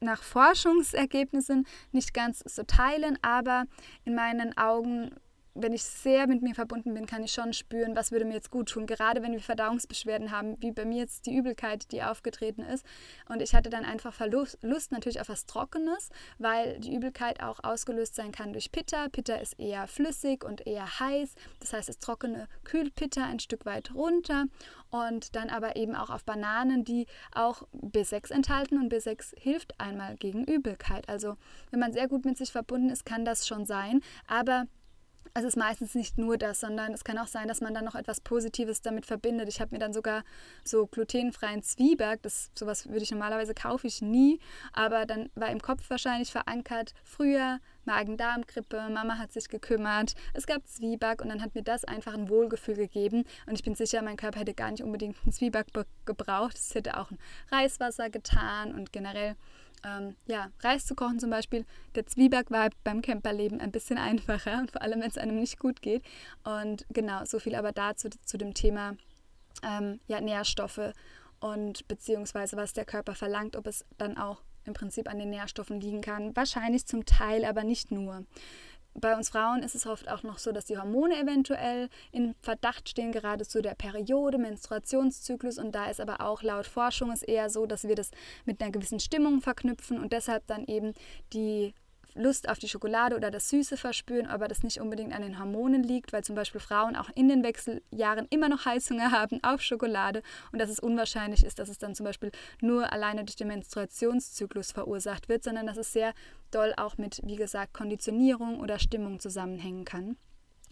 nach 0.00 0.22
Forschungsergebnissen 0.22 1.66
nicht 1.92 2.12
ganz 2.12 2.40
so 2.40 2.62
teilen, 2.64 3.18
aber 3.22 3.64
in 4.04 4.14
meinen 4.14 4.56
Augen 4.56 5.10
wenn 5.58 5.72
ich 5.72 5.82
sehr 5.82 6.26
mit 6.26 6.42
mir 6.42 6.54
verbunden 6.54 6.94
bin, 6.94 7.06
kann 7.06 7.22
ich 7.22 7.32
schon 7.32 7.52
spüren, 7.52 7.96
was 7.96 8.12
würde 8.12 8.24
mir 8.24 8.34
jetzt 8.34 8.50
gut 8.50 8.68
tun. 8.68 8.86
Gerade 8.86 9.22
wenn 9.22 9.32
wir 9.32 9.40
Verdauungsbeschwerden 9.40 10.30
haben, 10.30 10.56
wie 10.60 10.72
bei 10.72 10.84
mir 10.84 10.98
jetzt 10.98 11.26
die 11.26 11.34
Übelkeit, 11.34 11.90
die 11.92 12.02
aufgetreten 12.02 12.62
ist. 12.62 12.84
Und 13.28 13.42
ich 13.42 13.54
hatte 13.54 13.70
dann 13.70 13.84
einfach 13.84 14.12
Verlust, 14.12 14.58
Lust 14.62 14.92
natürlich 14.92 15.20
auf 15.20 15.28
was 15.28 15.46
Trockenes, 15.46 16.10
weil 16.38 16.78
die 16.80 16.94
Übelkeit 16.94 17.42
auch 17.42 17.62
ausgelöst 17.64 18.14
sein 18.14 18.32
kann 18.32 18.52
durch 18.52 18.70
Pitta. 18.70 19.08
Pitta 19.08 19.36
ist 19.36 19.58
eher 19.58 19.86
flüssig 19.86 20.44
und 20.44 20.66
eher 20.66 21.00
heiß. 21.00 21.34
Das 21.60 21.72
heißt, 21.72 21.88
das 21.88 21.98
Trockene 21.98 22.48
kühlt 22.64 22.94
Pitta 22.94 23.24
ein 23.24 23.40
Stück 23.40 23.66
weit 23.66 23.94
runter. 23.94 24.46
Und 24.90 25.34
dann 25.34 25.50
aber 25.50 25.76
eben 25.76 25.94
auch 25.96 26.10
auf 26.10 26.24
Bananen, 26.24 26.84
die 26.84 27.06
auch 27.32 27.62
B6 27.74 28.32
enthalten. 28.32 28.78
Und 28.78 28.92
B6 28.92 29.38
hilft 29.38 29.78
einmal 29.80 30.16
gegen 30.16 30.44
Übelkeit. 30.44 31.08
Also 31.08 31.36
wenn 31.70 31.80
man 31.80 31.92
sehr 31.92 32.08
gut 32.08 32.24
mit 32.24 32.38
sich 32.38 32.52
verbunden 32.52 32.90
ist, 32.90 33.04
kann 33.04 33.24
das 33.24 33.46
schon 33.46 33.66
sein. 33.66 34.00
Aber 34.26 34.66
es 35.38 35.44
ist 35.44 35.56
meistens 35.56 35.94
nicht 35.94 36.16
nur 36.16 36.38
das, 36.38 36.60
sondern 36.60 36.94
es 36.94 37.04
kann 37.04 37.18
auch 37.18 37.26
sein, 37.26 37.46
dass 37.46 37.60
man 37.60 37.74
dann 37.74 37.84
noch 37.84 37.94
etwas 37.94 38.20
Positives 38.20 38.80
damit 38.80 39.04
verbindet. 39.04 39.48
Ich 39.48 39.60
habe 39.60 39.74
mir 39.74 39.78
dann 39.78 39.92
sogar 39.92 40.24
so 40.64 40.86
glutenfreien 40.86 41.62
Zwieback, 41.62 42.22
das 42.22 42.50
sowas 42.54 42.88
würde 42.88 43.02
ich 43.02 43.10
normalerweise 43.10 43.52
kaufe 43.52 43.86
ich 43.86 44.00
nie, 44.00 44.40
aber 44.72 45.04
dann 45.04 45.28
war 45.34 45.50
im 45.50 45.60
Kopf 45.60 45.90
wahrscheinlich 45.90 46.32
verankert, 46.32 46.94
früher 47.04 47.60
Magen-Darm-Grippe, 47.84 48.88
Mama 48.90 49.18
hat 49.18 49.32
sich 49.32 49.48
gekümmert, 49.48 50.14
es 50.32 50.46
gab 50.46 50.66
Zwieback 50.66 51.20
und 51.20 51.28
dann 51.28 51.42
hat 51.42 51.54
mir 51.54 51.62
das 51.62 51.84
einfach 51.84 52.14
ein 52.14 52.28
Wohlgefühl 52.28 52.74
gegeben. 52.74 53.24
Und 53.46 53.54
ich 53.54 53.62
bin 53.62 53.74
sicher, 53.74 54.02
mein 54.02 54.16
Körper 54.16 54.40
hätte 54.40 54.54
gar 54.54 54.70
nicht 54.70 54.82
unbedingt 54.82 55.16
einen 55.22 55.32
Zwieback 55.32 55.66
gebraucht, 56.04 56.56
es 56.56 56.74
hätte 56.74 56.96
auch 56.96 57.10
ein 57.10 57.18
Reiswasser 57.50 58.10
getan 58.10 58.74
und 58.74 58.92
generell 58.92 59.36
ähm, 59.86 60.16
ja, 60.26 60.50
Reis 60.60 60.84
zu 60.86 60.94
kochen 60.94 61.18
zum 61.18 61.30
Beispiel, 61.30 61.64
der 61.94 62.06
Zwieback 62.06 62.50
war 62.50 62.70
beim 62.82 63.02
Camperleben 63.02 63.60
ein 63.60 63.70
bisschen 63.70 63.98
einfacher 63.98 64.58
und 64.60 64.72
vor 64.72 64.82
allem, 64.82 65.00
wenn 65.00 65.10
es 65.10 65.18
einem 65.18 65.38
nicht 65.38 65.58
gut 65.58 65.80
geht. 65.82 66.02
Und 66.44 66.86
genau, 66.90 67.24
so 67.24 67.38
viel 67.38 67.54
aber 67.54 67.72
dazu 67.72 68.08
zu 68.24 68.36
dem 68.36 68.54
Thema 68.54 68.96
ähm, 69.62 70.00
ja, 70.06 70.20
Nährstoffe 70.20 70.92
und 71.40 71.86
beziehungsweise 71.88 72.56
was 72.56 72.72
der 72.72 72.84
Körper 72.84 73.14
verlangt, 73.14 73.56
ob 73.56 73.66
es 73.66 73.84
dann 73.98 74.16
auch 74.16 74.42
im 74.64 74.72
Prinzip 74.72 75.08
an 75.08 75.18
den 75.18 75.30
Nährstoffen 75.30 75.80
liegen 75.80 76.00
kann. 76.00 76.34
Wahrscheinlich 76.34 76.86
zum 76.86 77.04
Teil, 77.04 77.44
aber 77.44 77.62
nicht 77.62 77.92
nur 77.92 78.24
bei 79.00 79.16
uns 79.16 79.28
Frauen 79.30 79.62
ist 79.62 79.74
es 79.74 79.86
oft 79.86 80.08
auch 80.08 80.22
noch 80.22 80.38
so, 80.38 80.52
dass 80.52 80.64
die 80.64 80.78
Hormone 80.78 81.20
eventuell 81.20 81.88
in 82.12 82.34
Verdacht 82.40 82.88
stehen, 82.88 83.12
gerade 83.12 83.46
zu 83.46 83.62
der 83.62 83.74
Periode, 83.74 84.38
Menstruationszyklus. 84.38 85.58
Und 85.58 85.74
da 85.74 85.90
ist 85.90 86.00
aber 86.00 86.20
auch 86.20 86.42
laut 86.42 86.66
Forschung 86.66 87.10
es 87.10 87.22
eher 87.22 87.50
so, 87.50 87.66
dass 87.66 87.86
wir 87.86 87.94
das 87.94 88.10
mit 88.44 88.60
einer 88.60 88.72
gewissen 88.72 89.00
Stimmung 89.00 89.40
verknüpfen 89.40 90.00
und 90.00 90.12
deshalb 90.12 90.46
dann 90.46 90.64
eben 90.66 90.94
die 91.32 91.74
Lust 92.16 92.48
auf 92.48 92.58
die 92.58 92.68
Schokolade 92.68 93.16
oder 93.16 93.30
das 93.30 93.48
Süße 93.48 93.76
verspüren, 93.76 94.26
aber 94.26 94.48
das 94.48 94.62
nicht 94.62 94.80
unbedingt 94.80 95.12
an 95.14 95.22
den 95.22 95.38
Hormonen 95.38 95.82
liegt, 95.82 96.12
weil 96.12 96.24
zum 96.24 96.34
Beispiel 96.34 96.60
Frauen 96.60 96.96
auch 96.96 97.10
in 97.14 97.28
den 97.28 97.42
Wechseljahren 97.42 98.26
immer 98.30 98.48
noch 98.48 98.64
Heißhunger 98.64 99.10
haben 99.10 99.42
auf 99.42 99.60
Schokolade 99.62 100.22
und 100.52 100.58
dass 100.58 100.70
es 100.70 100.80
unwahrscheinlich 100.80 101.44
ist, 101.44 101.58
dass 101.58 101.68
es 101.68 101.78
dann 101.78 101.94
zum 101.94 102.04
Beispiel 102.04 102.30
nur 102.60 102.92
alleine 102.92 103.24
durch 103.24 103.36
den 103.36 103.48
Menstruationszyklus 103.48 104.72
verursacht 104.72 105.28
wird, 105.28 105.44
sondern 105.44 105.66
dass 105.66 105.76
es 105.76 105.92
sehr 105.92 106.12
doll 106.50 106.74
auch 106.76 106.98
mit, 106.98 107.20
wie 107.24 107.36
gesagt, 107.36 107.74
Konditionierung 107.74 108.60
oder 108.60 108.78
Stimmung 108.78 109.20
zusammenhängen 109.20 109.84
kann. 109.84 110.16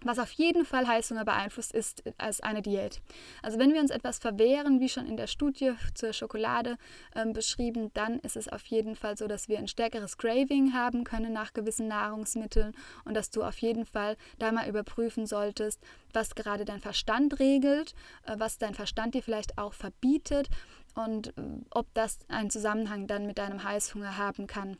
Was 0.02 0.18
auf 0.18 0.32
jeden 0.32 0.66
Fall 0.66 0.86
Heißhunger 0.86 1.24
beeinflusst, 1.24 1.72
ist 1.72 2.02
als 2.18 2.40
eine 2.40 2.60
Diät. 2.60 3.00
Also 3.42 3.58
wenn 3.58 3.72
wir 3.72 3.80
uns 3.80 3.90
etwas 3.90 4.18
verwehren, 4.18 4.78
wie 4.78 4.90
schon 4.90 5.06
in 5.06 5.16
der 5.16 5.26
Studie 5.26 5.72
zur 5.94 6.12
Schokolade 6.12 6.76
ähm, 7.14 7.32
beschrieben, 7.32 7.90
dann 7.94 8.18
ist 8.18 8.36
es 8.36 8.48
auf 8.48 8.64
jeden 8.66 8.96
Fall 8.96 9.16
so, 9.16 9.26
dass 9.26 9.48
wir 9.48 9.58
ein 9.58 9.68
stärkeres 9.68 10.18
Craving 10.18 10.74
haben 10.74 11.04
können 11.04 11.32
nach 11.32 11.54
gewissen 11.54 11.88
Nahrungsmitteln 11.88 12.74
und 13.06 13.14
dass 13.14 13.30
du 13.30 13.42
auf 13.42 13.58
jeden 13.58 13.86
Fall 13.86 14.16
da 14.38 14.52
mal 14.52 14.68
überprüfen 14.68 15.26
solltest, 15.26 15.80
was 16.12 16.34
gerade 16.34 16.66
dein 16.66 16.80
Verstand 16.80 17.38
regelt, 17.40 17.94
äh, 18.26 18.34
was 18.36 18.58
dein 18.58 18.74
Verstand 18.74 19.14
dir 19.14 19.22
vielleicht 19.22 19.56
auch 19.56 19.72
verbietet 19.72 20.50
und 20.94 21.28
äh, 21.28 21.42
ob 21.70 21.86
das 21.94 22.18
einen 22.28 22.50
Zusammenhang 22.50 23.06
dann 23.06 23.26
mit 23.26 23.38
deinem 23.38 23.64
Heißhunger 23.64 24.18
haben 24.18 24.46
kann. 24.46 24.76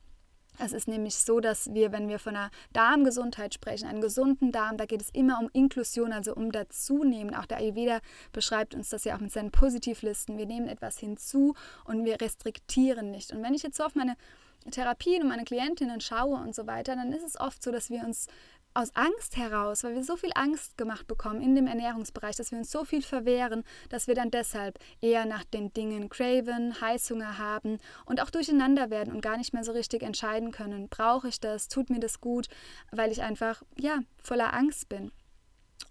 Es 0.58 0.73
ist 0.73 0.87
nämlich 0.87 1.16
so, 1.16 1.40
dass 1.40 1.75
wir, 1.75 1.90
wenn 1.90 2.08
wir 2.08 2.18
von 2.18 2.37
einer 2.37 2.50
Darmgesundheit 2.73 3.54
sprechen, 3.54 3.88
einen 3.88 4.00
gesunden 4.00 4.52
Darm, 4.52 4.76
da 4.76 4.87
geht 4.87 5.02
es 5.02 5.11
immer 5.11 5.40
um 5.40 5.50
Inklusion, 5.52 6.12
also 6.12 6.34
um 6.34 6.52
Dazunehmen. 6.52 7.34
Auch 7.34 7.46
der 7.46 7.58
Ayurveda 7.58 8.00
beschreibt 8.32 8.75
uns 8.75 8.88
das 8.88 9.04
ja 9.04 9.16
auch 9.16 9.20
mit 9.20 9.32
seinen 9.32 9.50
Positivlisten. 9.50 10.38
Wir 10.38 10.46
nehmen 10.46 10.68
etwas 10.68 10.99
hinzu 10.99 11.54
und 11.84 12.04
wir 12.04 12.20
restriktieren 12.20 13.11
nicht. 13.11 13.32
Und 13.32 13.42
wenn 13.42 13.54
ich 13.54 13.64
jetzt 13.64 13.76
so 13.76 13.84
auf 13.84 13.96
meine 13.96 14.16
Therapien 14.70 15.23
und 15.23 15.28
meine 15.28 15.44
Klientinnen 15.44 16.00
schaue 16.00 16.37
und 16.37 16.54
so 16.54 16.66
weiter, 16.66 16.94
dann 16.94 17.12
ist 17.12 17.25
es 17.25 17.38
oft 17.38 17.62
so, 17.62 17.70
dass 17.70 17.90
wir 17.90 18.04
uns 18.04 18.28
aus 18.75 18.95
Angst 18.95 19.37
heraus, 19.37 19.85
weil 19.85 19.95
wir 19.95 20.02
so 20.02 20.16
viel 20.16 20.33
Angst 20.35 20.76
gemacht 20.76 21.07
bekommen 21.07 21.40
in 21.40 21.54
dem 21.54 21.66
Ernährungsbereich, 21.66 22.37
dass 22.37 22.50
wir 22.50 22.59
uns 22.59 22.71
so 22.71 22.85
viel 22.85 23.02
verwehren, 23.02 23.64
dass 23.88 24.09
wir 24.09 24.16
dann 24.16 24.31
deshalb 24.31 24.78
eher 25.00 25.25
nach 25.26 25.45
den 25.45 25.73
Dingen 25.73 26.09
craven, 26.09 26.81
Heißhunger 26.81 27.38
haben 27.38 27.78
und 28.04 28.21
auch 28.21 28.31
durcheinander 28.31 28.90
werden 28.90 29.14
und 29.14 29.21
gar 29.21 29.37
nicht 29.37 29.54
mehr 29.54 29.64
so 29.64 29.73
richtig 29.73 30.02
entscheiden 30.02 30.50
können, 30.50 30.88
brauche 30.88 31.28
ich 31.28 31.40
das, 31.40 31.69
tut 31.69 31.88
mir 31.88 32.00
das 32.00 32.21
gut, 32.21 32.49
weil 32.90 33.12
ich 33.12 33.23
einfach 33.23 33.62
ja 33.78 34.00
voller 34.23 34.52
Angst 34.52 34.88
bin. 34.88 35.12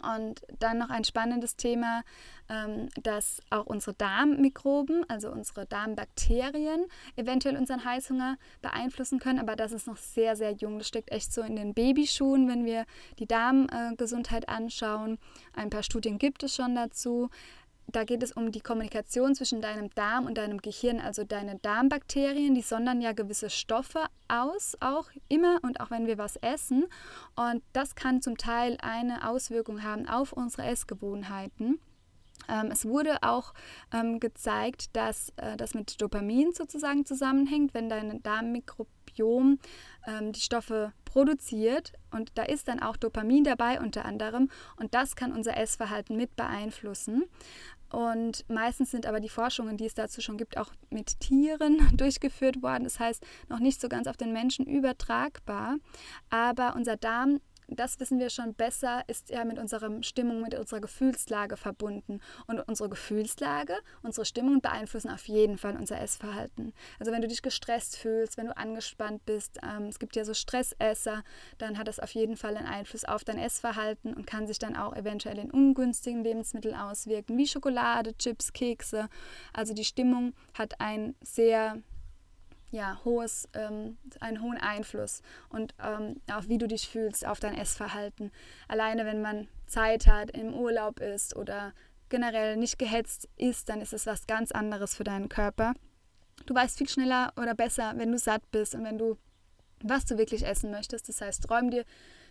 Und 0.03 0.41
dann 0.59 0.77
noch 0.77 0.89
ein 0.89 1.03
spannendes 1.03 1.55
Thema, 1.55 2.03
ähm, 2.49 2.89
dass 3.01 3.41
auch 3.49 3.65
unsere 3.65 3.93
Darmmikroben, 3.93 5.09
also 5.09 5.31
unsere 5.31 5.65
Darmbakterien, 5.65 6.85
eventuell 7.15 7.57
unseren 7.57 7.85
Heißhunger 7.85 8.37
beeinflussen 8.61 9.19
können. 9.19 9.39
Aber 9.39 9.55
das 9.55 9.71
ist 9.71 9.87
noch 9.87 9.97
sehr, 9.97 10.35
sehr 10.35 10.51
jung. 10.51 10.77
Das 10.77 10.87
steckt 10.87 11.11
echt 11.11 11.33
so 11.33 11.41
in 11.41 11.55
den 11.55 11.73
Babyschuhen, 11.73 12.47
wenn 12.47 12.65
wir 12.65 12.85
die 13.19 13.27
Darmgesundheit 13.27 14.49
anschauen. 14.49 15.17
Ein 15.53 15.69
paar 15.69 15.83
Studien 15.83 16.17
gibt 16.17 16.43
es 16.43 16.55
schon 16.55 16.75
dazu 16.75 17.29
da 17.87 18.03
geht 18.03 18.23
es 18.23 18.31
um 18.31 18.51
die 18.51 18.61
Kommunikation 18.61 19.35
zwischen 19.35 19.61
deinem 19.61 19.89
Darm 19.91 20.25
und 20.25 20.37
deinem 20.37 20.59
Gehirn. 20.59 20.99
Also 20.99 21.23
deine 21.23 21.59
Darmbakterien, 21.59 22.55
die 22.55 22.61
sondern 22.61 23.01
ja 23.01 23.11
gewisse 23.11 23.49
Stoffe 23.49 24.05
aus, 24.27 24.75
auch 24.79 25.09
immer 25.29 25.59
und 25.61 25.79
auch 25.79 25.91
wenn 25.91 26.07
wir 26.07 26.17
was 26.17 26.37
essen. 26.37 26.85
Und 27.35 27.61
das 27.73 27.95
kann 27.95 28.21
zum 28.21 28.37
Teil 28.37 28.77
eine 28.81 29.29
Auswirkung 29.29 29.83
haben 29.83 30.07
auf 30.07 30.33
unsere 30.33 30.63
Essgewohnheiten. 30.63 31.79
Ähm, 32.49 32.69
es 32.71 32.85
wurde 32.85 33.17
auch 33.21 33.53
ähm, 33.93 34.19
gezeigt, 34.19 34.95
dass 34.95 35.31
äh, 35.37 35.55
das 35.55 35.73
mit 35.73 36.01
Dopamin 36.01 36.51
sozusagen 36.53 37.05
zusammenhängt, 37.05 37.73
wenn 37.73 37.89
dein 37.89 38.21
Darmmikrobiom 39.13 39.59
ähm, 40.05 40.31
die 40.31 40.39
Stoffe 40.39 40.93
produziert 41.05 41.93
und 42.11 42.31
da 42.35 42.43
ist 42.43 42.67
dann 42.67 42.81
auch 42.81 42.97
Dopamin 42.97 43.43
dabei 43.43 43.79
unter 43.79 44.05
anderem 44.05 44.49
und 44.77 44.93
das 44.93 45.15
kann 45.15 45.31
unser 45.31 45.57
Essverhalten 45.57 46.17
mit 46.17 46.35
beeinflussen. 46.35 47.23
Und 47.91 48.43
meistens 48.49 48.89
sind 48.89 49.05
aber 49.05 49.19
die 49.19 49.29
Forschungen, 49.29 49.77
die 49.77 49.85
es 49.85 49.93
dazu 49.93 50.19
schon 50.19 50.37
gibt, 50.37 50.57
auch 50.57 50.71
mit 50.89 51.19
Tieren 51.19 51.77
durchgeführt 51.95 52.63
worden. 52.63 52.85
Das 52.85 52.99
heißt, 52.99 53.23
noch 53.49 53.59
nicht 53.59 53.79
so 53.79 53.87
ganz 53.87 54.07
auf 54.07 54.17
den 54.17 54.33
Menschen 54.33 54.65
übertragbar. 54.65 55.77
Aber 56.31 56.75
unser 56.75 56.97
Darm 56.97 57.39
das 57.67 57.99
wissen 57.99 58.19
wir 58.19 58.29
schon 58.29 58.53
besser, 58.53 59.03
ist 59.07 59.29
ja 59.29 59.45
mit 59.45 59.59
unserer 59.59 60.03
Stimmung, 60.03 60.41
mit 60.41 60.55
unserer 60.55 60.81
Gefühlslage 60.81 61.57
verbunden. 61.57 62.19
Und 62.47 62.59
unsere 62.61 62.89
Gefühlslage, 62.89 63.75
unsere 64.01 64.25
Stimmung 64.25 64.61
beeinflussen 64.61 65.09
auf 65.09 65.27
jeden 65.27 65.57
Fall 65.57 65.75
unser 65.75 65.99
Essverhalten. 65.99 66.73
Also 66.99 67.11
wenn 67.11 67.21
du 67.21 67.27
dich 67.27 67.41
gestresst 67.41 67.97
fühlst, 67.97 68.37
wenn 68.37 68.47
du 68.47 68.57
angespannt 68.57 69.25
bist, 69.25 69.59
ähm, 69.63 69.87
es 69.87 69.99
gibt 69.99 70.15
ja 70.15 70.25
so 70.25 70.33
Stressesser, 70.33 71.23
dann 71.57 71.77
hat 71.77 71.87
das 71.87 71.99
auf 71.99 72.11
jeden 72.11 72.37
Fall 72.37 72.57
einen 72.57 72.67
Einfluss 72.67 73.05
auf 73.05 73.23
dein 73.23 73.37
Essverhalten 73.37 74.13
und 74.13 74.27
kann 74.27 74.47
sich 74.47 74.59
dann 74.59 74.75
auch 74.75 74.95
eventuell 74.95 75.37
in 75.37 75.51
ungünstigen 75.51 76.23
Lebensmitteln 76.23 76.75
auswirken, 76.75 77.37
wie 77.37 77.47
Schokolade, 77.47 78.17
Chips, 78.17 78.53
Kekse. 78.53 79.09
Also 79.53 79.73
die 79.73 79.85
Stimmung 79.85 80.33
hat 80.53 80.79
ein 80.79 81.15
sehr 81.21 81.81
ja, 82.73 82.99
hohes, 83.05 83.47
ähm, 83.53 83.97
einen 84.19 84.41
hohen 84.41 84.57
Einfluss 84.57 85.21
und 85.49 85.75
ähm, 85.81 86.19
auch 86.31 86.47
wie 86.47 86.57
du 86.57 86.67
dich 86.67 86.89
fühlst 86.89 87.25
auf 87.25 87.39
dein 87.39 87.55
Essverhalten. 87.55 88.31
Alleine 88.67 89.05
wenn 89.05 89.21
man 89.21 89.47
Zeit 89.67 90.07
hat, 90.07 90.31
im 90.31 90.53
Urlaub 90.55 90.99
ist 90.99 91.35
oder 91.35 91.73
generell 92.09 92.57
nicht 92.57 92.79
gehetzt 92.79 93.29
ist, 93.37 93.69
dann 93.69 93.79
ist 93.79 93.93
es 93.93 94.07
was 94.07 94.25
ganz 94.25 94.51
anderes 94.51 94.95
für 94.95 95.03
deinen 95.03 95.29
Körper. 95.29 95.73
du 96.47 96.55
weißt 96.55 96.79
viel 96.79 96.89
schneller 96.89 97.31
oder 97.37 97.53
besser, 97.53 97.93
wenn 97.95 98.11
du 98.11 98.17
satt 98.17 98.41
bist 98.51 98.73
und 98.73 98.83
wenn 98.83 98.97
du, 98.97 99.17
was 99.83 100.05
du 100.05 100.17
wirklich 100.17 100.45
essen 100.45 100.71
möchtest. 100.71 101.07
Das 101.09 101.21
heißt, 101.21 101.49
räum 101.51 101.69
dir 101.69 101.85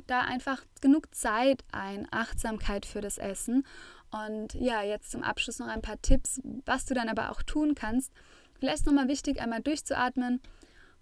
da 0.09 0.23
einfach 0.23 0.65
genug 0.81 1.15
Zeit 1.15 1.63
ein, 1.71 2.09
Achtsamkeit 2.11 2.85
für 2.85 3.01
das 3.01 3.17
Essen. 3.17 3.65
Und 4.11 4.55
ja, 4.55 4.83
jetzt 4.83 5.13
zum 5.13 5.23
Abschluss 5.23 5.61
noch 5.61 5.69
ein 5.69 5.83
paar 5.83 6.03
Tipps, 6.03 6.41
was 6.67 6.85
du 6.85 6.95
dann 6.95 7.09
aber 7.09 7.31
auch 7.31 7.43
tun 7.43 7.77
kannst. 7.77 8.13
Vielleicht 8.63 8.87
nochmal 8.87 9.09
wichtig, 9.09 9.41
einmal 9.41 9.61
durchzuatmen 9.61 10.41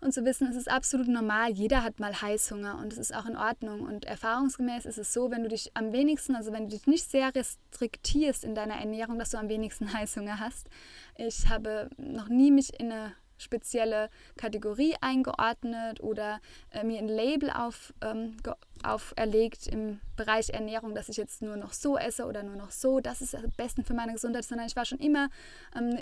und 0.01 0.15
zu 0.15 0.25
wissen, 0.25 0.49
es 0.49 0.57
ist 0.57 0.71
absolut 0.71 1.09
normal, 1.09 1.51
jeder 1.53 1.85
hat 1.85 2.01
mal 2.01 2.19
Heißhunger 2.23 2.79
und 2.79 2.91
es 2.91 2.99
ist 2.99 3.15
auch 3.15 3.27
in 3.27 3.37
Ordnung. 3.37 3.83
Und 3.83 4.07
erfahrungsgemäß 4.07 4.87
ist 4.87 4.97
es 4.97 5.13
so, 5.13 5.31
wenn 5.31 5.43
du 5.43 5.51
dich 5.51 5.71
am 5.75 5.93
wenigsten, 5.93 6.37
also 6.37 6.55
wenn 6.55 6.71
du 6.71 6.71
dich 6.71 6.87
nicht 6.87 7.11
sehr 7.11 7.35
restriktierst 7.35 8.45
in 8.45 8.55
deiner 8.55 8.77
Ernährung, 8.77 9.19
dass 9.19 9.29
du 9.29 9.37
am 9.37 9.51
wenigsten 9.51 9.93
Heißhunger 9.93 10.41
hast. 10.41 10.71
Ich 11.19 11.51
habe 11.51 11.91
noch 11.99 12.31
nie 12.31 12.51
mich 12.51 12.81
in 12.81 12.93
eine 12.93 13.13
spezielle 13.37 14.09
Kategorie 14.39 14.95
eingeordnet 15.03 16.01
oder 16.01 16.41
äh, 16.71 16.83
mir 16.83 16.99
ein 16.99 17.09
Label 17.09 17.51
auf, 17.51 17.93
ähm, 18.01 18.39
auferlegt 18.83 19.67
im 19.67 20.01
Bereich 20.17 20.49
Ernährung, 20.49 20.95
dass 20.95 21.11
ich 21.11 21.19
jetzt 21.19 21.43
nur 21.43 21.59
noch 21.59 21.75
so 21.75 21.99
esse 21.99 22.25
oder 22.25 22.43
nur 22.43 22.57
noch 22.57 22.71
so. 22.71 23.01
Das 23.01 23.21
ist 23.21 23.35
am 23.35 23.51
besten 23.59 23.85
für 23.85 23.93
meine 23.93 24.15
Gesundheit, 24.15 24.45
sondern 24.45 24.67
ich 24.67 24.77
war 24.77 24.87
schon 24.87 24.99
immer 24.99 25.29
ähm, 25.77 25.99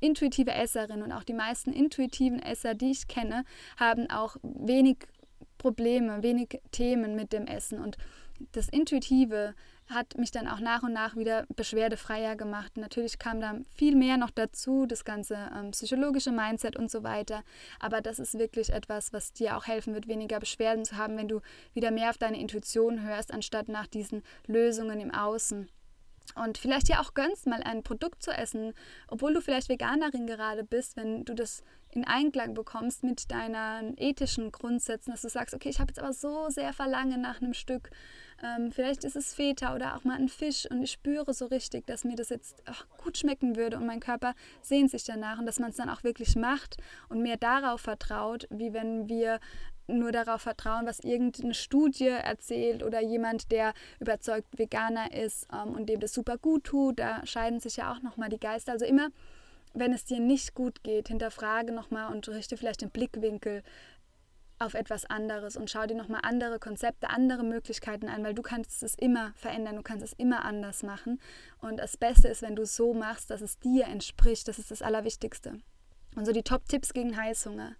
intuitive 0.00 0.52
Esserin 0.52 1.02
und 1.02 1.12
auch 1.12 1.24
die 1.24 1.34
meisten 1.34 1.72
intuitiven 1.72 2.40
Esser, 2.40 2.74
die 2.74 2.90
ich 2.90 3.08
kenne, 3.08 3.44
haben 3.76 4.10
auch 4.10 4.36
wenig 4.42 4.98
Probleme, 5.58 6.22
wenig 6.22 6.60
Themen 6.70 7.16
mit 7.16 7.32
dem 7.32 7.46
Essen 7.46 7.80
und 7.80 7.96
das 8.52 8.68
Intuitive 8.68 9.54
hat 9.88 10.18
mich 10.18 10.30
dann 10.30 10.48
auch 10.48 10.58
nach 10.58 10.82
und 10.82 10.92
nach 10.92 11.16
wieder 11.16 11.46
beschwerdefreier 11.54 12.36
gemacht. 12.36 12.76
Natürlich 12.76 13.18
kam 13.18 13.40
da 13.40 13.54
viel 13.74 13.94
mehr 13.94 14.16
noch 14.16 14.30
dazu, 14.30 14.86
das 14.86 15.04
ganze 15.04 15.36
ähm, 15.56 15.70
psychologische 15.70 16.32
Mindset 16.32 16.76
und 16.76 16.90
so 16.90 17.02
weiter. 17.04 17.42
Aber 17.78 18.00
das 18.00 18.18
ist 18.18 18.38
wirklich 18.38 18.70
etwas, 18.70 19.12
was 19.12 19.32
dir 19.32 19.56
auch 19.56 19.66
helfen 19.66 19.94
wird, 19.94 20.08
weniger 20.08 20.40
Beschwerden 20.40 20.84
zu 20.84 20.96
haben, 20.96 21.16
wenn 21.16 21.28
du 21.28 21.40
wieder 21.72 21.90
mehr 21.90 22.10
auf 22.10 22.18
deine 22.18 22.40
Intuition 22.40 23.02
hörst, 23.02 23.32
anstatt 23.32 23.68
nach 23.68 23.86
diesen 23.86 24.22
Lösungen 24.46 25.00
im 25.00 25.12
Außen. 25.12 25.68
Und 26.34 26.58
vielleicht 26.58 26.88
dir 26.88 27.00
auch 27.00 27.14
gönnst, 27.14 27.46
mal 27.46 27.62
ein 27.62 27.82
Produkt 27.82 28.22
zu 28.22 28.30
essen, 28.30 28.74
obwohl 29.08 29.32
du 29.32 29.40
vielleicht 29.40 29.68
Veganerin 29.68 30.26
gerade 30.26 30.64
bist, 30.64 30.96
wenn 30.96 31.24
du 31.24 31.34
das 31.34 31.62
in 31.90 32.04
Einklang 32.04 32.54
bekommst 32.54 33.04
mit 33.04 33.30
deinen 33.30 33.96
ethischen 33.96 34.52
Grundsätzen, 34.52 35.12
dass 35.12 35.22
du 35.22 35.28
sagst, 35.28 35.54
okay, 35.54 35.70
ich 35.70 35.80
habe 35.80 35.90
jetzt 35.90 35.98
aber 35.98 36.12
so 36.12 36.50
sehr 36.50 36.72
Verlangen 36.72 37.22
nach 37.22 37.40
einem 37.40 37.54
Stück. 37.54 37.90
Ähm, 38.42 38.70
vielleicht 38.70 39.04
ist 39.04 39.16
es 39.16 39.32
Feta 39.32 39.74
oder 39.74 39.96
auch 39.96 40.04
mal 40.04 40.16
ein 40.16 40.28
Fisch 40.28 40.70
und 40.70 40.82
ich 40.82 40.92
spüre 40.92 41.32
so 41.32 41.46
richtig, 41.46 41.86
dass 41.86 42.04
mir 42.04 42.16
das 42.16 42.28
jetzt 42.28 42.62
ach, 42.66 42.86
gut 43.02 43.16
schmecken 43.16 43.56
würde 43.56 43.78
und 43.78 43.86
mein 43.86 44.00
Körper 44.00 44.34
sehnt 44.60 44.90
sich 44.90 45.04
danach 45.04 45.38
und 45.38 45.46
dass 45.46 45.58
man 45.58 45.70
es 45.70 45.76
dann 45.76 45.88
auch 45.88 46.04
wirklich 46.04 46.36
macht 46.36 46.76
und 47.08 47.22
mehr 47.22 47.38
darauf 47.38 47.80
vertraut, 47.80 48.46
wie 48.50 48.74
wenn 48.74 49.08
wir 49.08 49.40
nur 49.88 50.12
darauf 50.12 50.42
vertrauen, 50.42 50.86
was 50.86 51.00
irgendeine 51.00 51.54
Studie 51.54 52.08
erzählt 52.08 52.82
oder 52.82 53.00
jemand, 53.00 53.52
der 53.52 53.72
überzeugt 54.00 54.58
Veganer 54.58 55.12
ist 55.12 55.46
ähm, 55.52 55.74
und 55.74 55.88
dem 55.88 56.00
das 56.00 56.12
super 56.12 56.38
gut 56.38 56.64
tut. 56.64 56.98
Da 56.98 57.24
scheiden 57.26 57.60
sich 57.60 57.76
ja 57.76 57.92
auch 57.92 58.02
nochmal 58.02 58.28
die 58.28 58.40
Geister. 58.40 58.72
Also 58.72 58.84
immer, 58.84 59.08
wenn 59.74 59.92
es 59.92 60.04
dir 60.04 60.20
nicht 60.20 60.54
gut 60.54 60.82
geht, 60.82 61.08
hinterfrage 61.08 61.72
nochmal 61.72 62.12
und 62.12 62.28
richte 62.28 62.56
vielleicht 62.56 62.82
den 62.82 62.90
Blickwinkel 62.90 63.62
auf 64.58 64.74
etwas 64.74 65.04
anderes 65.04 65.56
und 65.56 65.70
schau 65.70 65.86
dir 65.86 65.96
nochmal 65.96 66.22
andere 66.22 66.58
Konzepte, 66.58 67.10
andere 67.10 67.44
Möglichkeiten 67.44 68.08
an, 68.08 68.24
weil 68.24 68.32
du 68.32 68.40
kannst 68.40 68.82
es 68.82 68.94
immer 68.94 69.34
verändern, 69.36 69.76
du 69.76 69.82
kannst 69.82 70.02
es 70.02 70.14
immer 70.14 70.44
anders 70.44 70.82
machen. 70.82 71.20
Und 71.58 71.76
das 71.76 71.96
Beste 71.96 72.28
ist, 72.28 72.40
wenn 72.42 72.56
du 72.56 72.62
es 72.62 72.74
so 72.74 72.94
machst, 72.94 73.30
dass 73.30 73.42
es 73.42 73.58
dir 73.58 73.86
entspricht. 73.86 74.48
Das 74.48 74.58
ist 74.58 74.70
das 74.70 74.80
Allerwichtigste. 74.82 75.60
Und 76.14 76.24
so 76.24 76.32
die 76.32 76.42
Top-Tipps 76.42 76.94
gegen 76.94 77.16
Heißhunger 77.16 77.76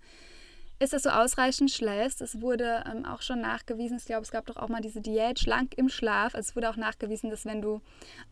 ist, 0.78 0.92
dass 0.92 1.02
du 1.02 1.14
ausreichend 1.14 1.70
schläfst. 1.70 2.20
Es 2.20 2.40
wurde 2.40 2.84
ähm, 2.90 3.04
auch 3.04 3.22
schon 3.22 3.40
nachgewiesen, 3.40 3.98
ich 3.98 4.04
glaube, 4.04 4.22
es 4.22 4.30
gab 4.30 4.46
doch 4.46 4.56
auch 4.56 4.68
mal 4.68 4.80
diese 4.80 5.00
Diät 5.00 5.38
schlank 5.38 5.74
im 5.76 5.88
Schlaf. 5.88 6.34
Also 6.34 6.50
es 6.50 6.56
wurde 6.56 6.70
auch 6.70 6.76
nachgewiesen, 6.76 7.30
dass 7.30 7.44
wenn 7.44 7.62
du 7.62 7.80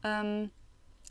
ähm, 0.02 0.50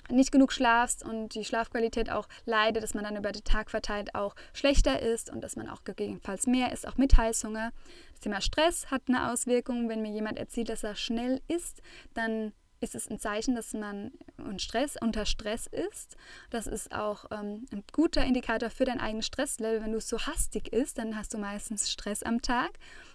nicht 0.09 0.31
genug 0.31 0.51
schlafst 0.51 1.03
und 1.03 1.33
die 1.33 1.45
Schlafqualität 1.45 2.09
auch 2.09 2.27
leidet, 2.45 2.83
dass 2.83 2.93
man 2.93 3.03
dann 3.03 3.15
über 3.15 3.31
den 3.31 3.43
Tag 3.43 3.69
verteilt 3.69 4.15
auch 4.15 4.35
schlechter 4.53 5.01
ist 5.01 5.29
und 5.29 5.41
dass 5.41 5.55
man 5.55 5.69
auch 5.69 5.83
gegebenenfalls 5.83 6.45
mehr 6.45 6.71
isst, 6.71 6.87
auch 6.87 6.97
mit 6.97 7.15
Heißhunger. 7.15 7.71
Das 8.11 8.19
Thema 8.19 8.41
Stress 8.41 8.91
hat 8.91 9.03
eine 9.07 9.31
Auswirkung. 9.31 9.89
Wenn 9.89 10.01
mir 10.01 10.11
jemand 10.11 10.37
erzählt, 10.37 10.69
dass 10.69 10.83
er 10.83 10.95
schnell 10.95 11.41
isst, 11.47 11.81
dann 12.13 12.53
ist 12.83 12.95
es 12.95 13.09
ein 13.09 13.19
Zeichen, 13.19 13.55
dass 13.55 13.73
man 13.73 14.11
Stress, 14.57 14.97
unter 15.01 15.25
Stress 15.25 15.67
ist. 15.67 16.17
Das 16.49 16.67
ist 16.67 16.93
auch 16.93 17.25
ähm, 17.31 17.65
ein 17.71 17.83
guter 17.91 18.23
Indikator 18.23 18.69
für 18.69 18.85
dein 18.85 18.99
eigenes 18.99 19.25
Stresslevel. 19.25 19.81
Wenn 19.81 19.93
du 19.93 20.01
so 20.01 20.19
hastig 20.19 20.71
isst, 20.73 20.97
dann 20.97 21.15
hast 21.15 21.33
du 21.33 21.37
meistens 21.37 21.89
Stress 21.89 22.21
am 22.21 22.41
Tag. 22.41 22.71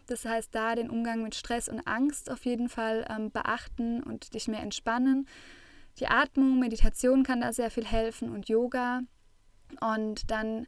Das 0.06 0.24
heißt, 0.24 0.54
da 0.54 0.74
den 0.74 0.90
Umgang 0.90 1.22
mit 1.22 1.34
Stress 1.34 1.68
und 1.68 1.86
Angst 1.86 2.30
auf 2.30 2.44
jeden 2.46 2.68
Fall 2.68 3.06
ähm, 3.10 3.30
beachten 3.30 4.02
und 4.02 4.34
dich 4.34 4.48
mehr 4.48 4.62
entspannen. 4.62 5.28
Die 6.00 6.06
Atmung, 6.06 6.58
Meditation 6.58 7.22
kann 7.22 7.40
da 7.40 7.52
sehr 7.52 7.70
viel 7.70 7.84
helfen 7.84 8.30
und 8.30 8.48
Yoga. 8.48 9.02
Und 9.80 10.30
dann 10.30 10.66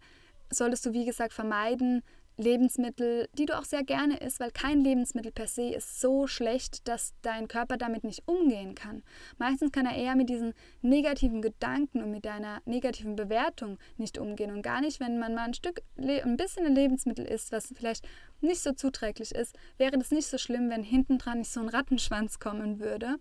solltest 0.51 0.85
du, 0.85 0.93
wie 0.93 1.07
gesagt, 1.07 1.33
vermeiden, 1.33 2.03
Lebensmittel, 2.41 3.29
die 3.35 3.47
du 3.47 3.59
auch 3.59 3.65
sehr 3.65 3.85
gerne 3.85 4.19
isst, 4.19 4.41
weil 4.41 4.51
kein 4.51 4.81
Lebensmittel 4.81 5.33
per 5.33 5.47
se 5.47 5.75
ist 5.75 6.01
so 6.01 6.27
schlecht, 6.27 6.89
dass 6.89 7.15
dein 7.23 7.49
Körper 7.49 7.77
damit 7.77 8.05
nicht 8.05 8.27
umgehen 8.27 8.75
kann. 8.75 9.03
Meistens 9.39 9.73
kann 9.73 9.87
er 9.87 9.97
eher 9.97 10.17
mit 10.17 10.29
diesen 10.29 10.55
negativen 10.83 11.43
Gedanken 11.43 12.03
und 12.03 12.11
mit 12.11 12.25
deiner 12.25 12.61
negativen 12.65 13.17
Bewertung 13.17 13.79
nicht 13.97 14.19
umgehen 14.19 14.51
und 14.51 14.63
gar 14.63 14.81
nicht, 14.81 15.01
wenn 15.01 15.19
man 15.19 15.35
mal 15.35 15.45
ein 15.45 15.55
Stück, 15.55 15.83
ein 15.97 16.37
bisschen 16.37 16.67
ein 16.67 16.75
Lebensmittel 16.75 17.25
isst, 17.25 17.53
was 17.53 17.73
vielleicht 17.77 18.07
nicht 18.41 18.63
so 18.63 18.73
zuträglich 18.73 19.35
ist, 19.35 19.57
wäre 19.77 19.99
das 19.99 20.11
nicht 20.11 20.29
so 20.29 20.39
schlimm, 20.39 20.71
wenn 20.71 20.83
hinten 20.83 21.19
dran 21.19 21.39
nicht 21.39 21.53
so 21.53 21.61
ein 21.61 21.69
Rattenschwanz 21.69 22.39
kommen 22.39 22.81
würde. 22.81 23.17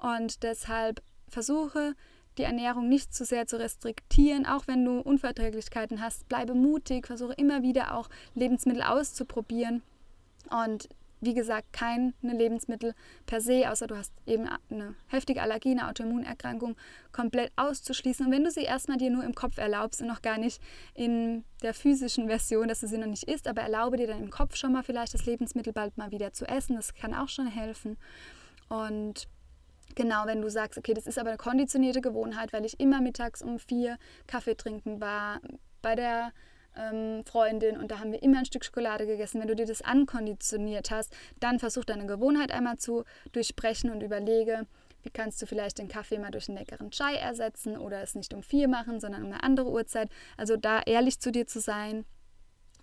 Und 0.00 0.42
deshalb 0.42 1.02
versuche 1.28 1.94
die 2.38 2.44
Ernährung 2.44 2.88
nicht 2.88 3.14
zu 3.14 3.24
sehr 3.24 3.46
zu 3.46 3.58
restriktieren, 3.58 4.46
auch 4.46 4.66
wenn 4.66 4.84
du 4.84 5.00
Unverträglichkeiten 5.00 6.00
hast. 6.00 6.28
Bleibe 6.28 6.54
mutig, 6.54 7.06
versuche 7.06 7.34
immer 7.34 7.62
wieder 7.62 7.94
auch 7.94 8.08
Lebensmittel 8.34 8.82
auszuprobieren. 8.82 9.82
Und 10.50 10.88
wie 11.20 11.34
gesagt, 11.34 11.72
keine 11.72 12.12
Lebensmittel 12.22 12.94
per 13.26 13.40
se, 13.40 13.68
außer 13.70 13.86
du 13.86 13.96
hast 13.96 14.12
eben 14.26 14.48
eine 14.70 14.94
heftige 15.08 15.42
Allergie, 15.42 15.72
eine 15.72 15.88
Autoimmunerkrankung, 15.88 16.76
komplett 17.12 17.50
auszuschließen. 17.56 18.26
Und 18.26 18.32
wenn 18.32 18.44
du 18.44 18.50
sie 18.50 18.62
erstmal 18.62 18.98
dir 18.98 19.10
nur 19.10 19.24
im 19.24 19.34
Kopf 19.34 19.58
erlaubst 19.58 20.00
und 20.00 20.06
noch 20.06 20.22
gar 20.22 20.38
nicht 20.38 20.62
in 20.94 21.44
der 21.62 21.74
physischen 21.74 22.28
Version, 22.28 22.68
dass 22.68 22.80
du 22.80 22.86
sie 22.86 22.98
noch 22.98 23.06
nicht 23.06 23.24
isst, 23.24 23.48
aber 23.48 23.62
erlaube 23.62 23.96
dir 23.96 24.06
dann 24.06 24.22
im 24.22 24.30
Kopf 24.30 24.54
schon 24.54 24.72
mal 24.72 24.84
vielleicht 24.84 25.14
das 25.14 25.26
Lebensmittel 25.26 25.72
bald 25.72 25.96
mal 25.98 26.12
wieder 26.12 26.32
zu 26.32 26.46
essen, 26.46 26.76
das 26.76 26.94
kann 26.94 27.14
auch 27.14 27.28
schon 27.28 27.48
helfen. 27.48 27.96
Und 28.68 29.28
Genau, 29.98 30.26
wenn 30.26 30.40
du 30.40 30.48
sagst, 30.48 30.78
okay, 30.78 30.94
das 30.94 31.08
ist 31.08 31.18
aber 31.18 31.30
eine 31.30 31.38
konditionierte 31.38 32.00
Gewohnheit, 32.00 32.52
weil 32.52 32.64
ich 32.64 32.78
immer 32.78 33.00
mittags 33.00 33.42
um 33.42 33.58
vier 33.58 33.98
Kaffee 34.28 34.54
trinken 34.54 35.00
war 35.00 35.40
bei 35.82 35.96
der 35.96 36.30
ähm, 36.76 37.24
Freundin 37.24 37.76
und 37.76 37.90
da 37.90 37.98
haben 37.98 38.12
wir 38.12 38.22
immer 38.22 38.38
ein 38.38 38.44
Stück 38.44 38.64
Schokolade 38.64 39.06
gegessen. 39.08 39.40
Wenn 39.40 39.48
du 39.48 39.56
dir 39.56 39.66
das 39.66 39.82
ankonditioniert 39.82 40.92
hast, 40.92 41.12
dann 41.40 41.58
versuch 41.58 41.84
deine 41.84 42.06
Gewohnheit 42.06 42.52
einmal 42.52 42.76
zu 42.76 43.02
durchbrechen 43.32 43.90
und 43.90 44.00
überlege, 44.00 44.68
wie 45.02 45.10
kannst 45.10 45.42
du 45.42 45.46
vielleicht 45.46 45.78
den 45.78 45.88
Kaffee 45.88 46.20
mal 46.20 46.30
durch 46.30 46.48
einen 46.48 46.58
leckeren 46.58 46.92
Chai 46.92 47.16
ersetzen 47.16 47.76
oder 47.76 48.00
es 48.00 48.14
nicht 48.14 48.32
um 48.34 48.44
vier 48.44 48.68
machen, 48.68 49.00
sondern 49.00 49.24
um 49.24 49.32
eine 49.32 49.42
andere 49.42 49.68
Uhrzeit. 49.68 50.10
Also 50.36 50.56
da 50.56 50.80
ehrlich 50.86 51.18
zu 51.18 51.32
dir 51.32 51.48
zu 51.48 51.58
sein 51.58 52.04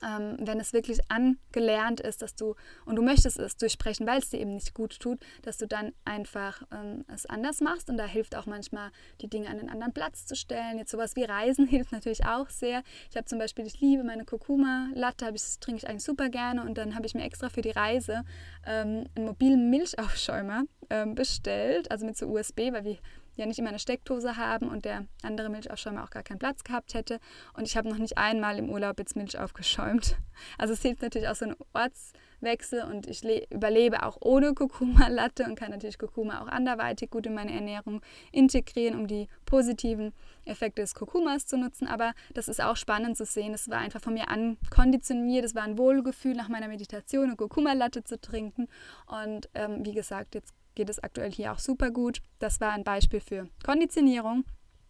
ähm, 0.06 0.38
wenn 0.40 0.60
es 0.60 0.74
wirklich 0.74 1.00
angelernt 1.10 2.00
ist, 2.00 2.22
dass 2.22 2.36
du 2.36 2.56
und 2.86 2.96
du 2.96 3.02
möchtest 3.02 3.40
es 3.40 3.58
durchsprechen, 3.58 4.06
weil 4.06 4.20
es 4.20 4.30
dir 4.30 4.40
eben 4.40 4.54
nicht 4.54 4.74
gut 4.74 5.00
tut, 5.00 5.20
dass 5.42 5.58
du 5.58 5.68
dann 5.68 5.94
einfach 6.06 6.62
ähm, 6.72 7.06
es 7.14 7.26
anders 7.26 7.62
machst 7.62 7.90
und 7.90 7.98
da 7.98 8.06
hilft 8.06 8.36
auch 8.36 8.46
manchmal 8.46 8.92
die 9.22 9.28
Dinge 9.28 9.48
an 9.50 9.60
einen 9.60 9.70
anderen 9.70 9.94
Platz 9.94 10.26
zu 10.26 10.36
stellen. 10.36 10.78
Jetzt 10.78 10.92
sowas 10.92 11.16
wie 11.16 11.24
Reisen 11.24 11.68
hilft 11.68 11.92
natürlich 11.92 12.26
auch 12.26 12.50
sehr. 12.50 12.84
Ich 13.10 13.18
habe 13.18 13.26
zum 13.26 13.40
Beispiel, 13.40 13.66
ich 13.66 13.80
liebe 13.82 14.04
meine 14.04 14.26
Kurkuma-Latte, 14.26 15.32
das 15.32 15.60
trinke 15.60 15.80
ich 15.80 15.90
eigentlich 15.90 16.04
super 16.04 16.30
gerne 16.30 16.62
und 16.64 16.78
dann 16.78 16.96
habe 16.96 17.06
ich 17.06 17.16
mir 17.16 17.24
extra 17.24 17.50
für 17.50 17.62
die 17.62 17.72
Reise 17.72 18.24
ähm, 18.66 19.06
einen 19.16 19.26
mobilen 19.26 19.70
Milchaufschäumer 19.70 20.64
ähm, 20.90 21.16
bestellt, 21.16 21.90
also 21.92 22.06
mit 22.06 22.18
so 22.18 22.28
USB, 22.28 22.72
weil 22.72 22.84
wir 22.84 22.98
ja 23.36 23.46
nicht 23.46 23.60
immer 23.60 23.70
eine 23.70 23.80
Steckdose 23.80 24.38
haben 24.38 24.70
und 24.70 24.86
der 24.86 25.06
andere 25.22 25.50
Milchaufschäumer 25.50 26.04
auch 26.04 26.10
gar 26.10 26.24
keinen 26.24 26.40
Platz 26.40 26.64
gehabt 26.64 26.94
hätte. 26.94 27.20
Und 27.54 27.68
ich 27.68 27.78
habe 27.78 27.90
noch 27.90 27.98
nicht 27.98 28.18
einmal 28.18 28.58
im 28.58 28.70
Urlaub 28.70 29.00
jetzt 29.00 29.16
Milch 29.16 29.38
aufgeschäumt. 29.38 30.18
Also 30.58 30.74
es 30.74 30.82
hilft 30.82 31.02
natürlich 31.02 31.30
auch 31.30 31.36
so 31.36 31.46
ein 31.46 31.56
Ortswechsel 31.72 32.84
und 32.84 33.08
ich 33.08 33.24
überlebe 33.50 34.04
auch 34.04 34.18
ohne 34.20 34.54
Kurkuma-Latte 34.54 35.46
und 35.46 35.56
kann 35.56 35.72
natürlich 35.72 35.98
Kurkuma 35.98 36.42
auch 36.42 36.48
anderweitig 36.48 37.10
gut 37.10 37.26
in 37.26 37.34
meine 37.34 37.54
Ernährung 37.54 38.02
integrieren, 38.34 39.00
um 39.00 39.08
die 39.08 39.30
positiven 39.46 40.12
Effekte 40.44 40.82
des 40.82 40.94
Kurkumas 40.94 41.46
zu 41.46 41.58
nutzen. 41.58 41.88
Aber 41.88 42.14
das 42.34 42.50
ist 42.50 42.62
auch 42.62 42.76
spannend 42.76 43.16
zu 43.16 43.24
sehen. 43.24 43.54
Es 43.54 43.70
war 43.70 43.78
einfach 43.78 44.02
von 44.02 44.14
mir 44.14 44.28
ankonditioniert. 44.28 45.46
Es 45.46 45.56
war 45.56 45.64
ein 45.64 45.78
Wohlgefühl 45.78 46.34
nach 46.34 46.50
meiner 46.50 46.68
Meditation, 46.68 47.28
eine 47.28 47.38
Kurkuma-Latte 47.38 48.04
zu 48.04 48.20
trinken. 48.20 48.68
Und 49.08 49.50
ähm, 49.54 49.86
wie 49.86 49.94
gesagt, 49.94 50.36
jetzt 50.36 50.54
geht 50.76 50.90
es 50.90 51.04
aktuell 51.04 51.32
hier 51.32 51.52
auch 51.52 51.60
super 51.60 51.90
gut. 51.90 52.22
Das 52.40 52.62
war 52.62 52.72
ein 52.72 52.84
Beispiel 52.84 53.20
für 53.20 53.50
Konditionierung. 53.64 54.46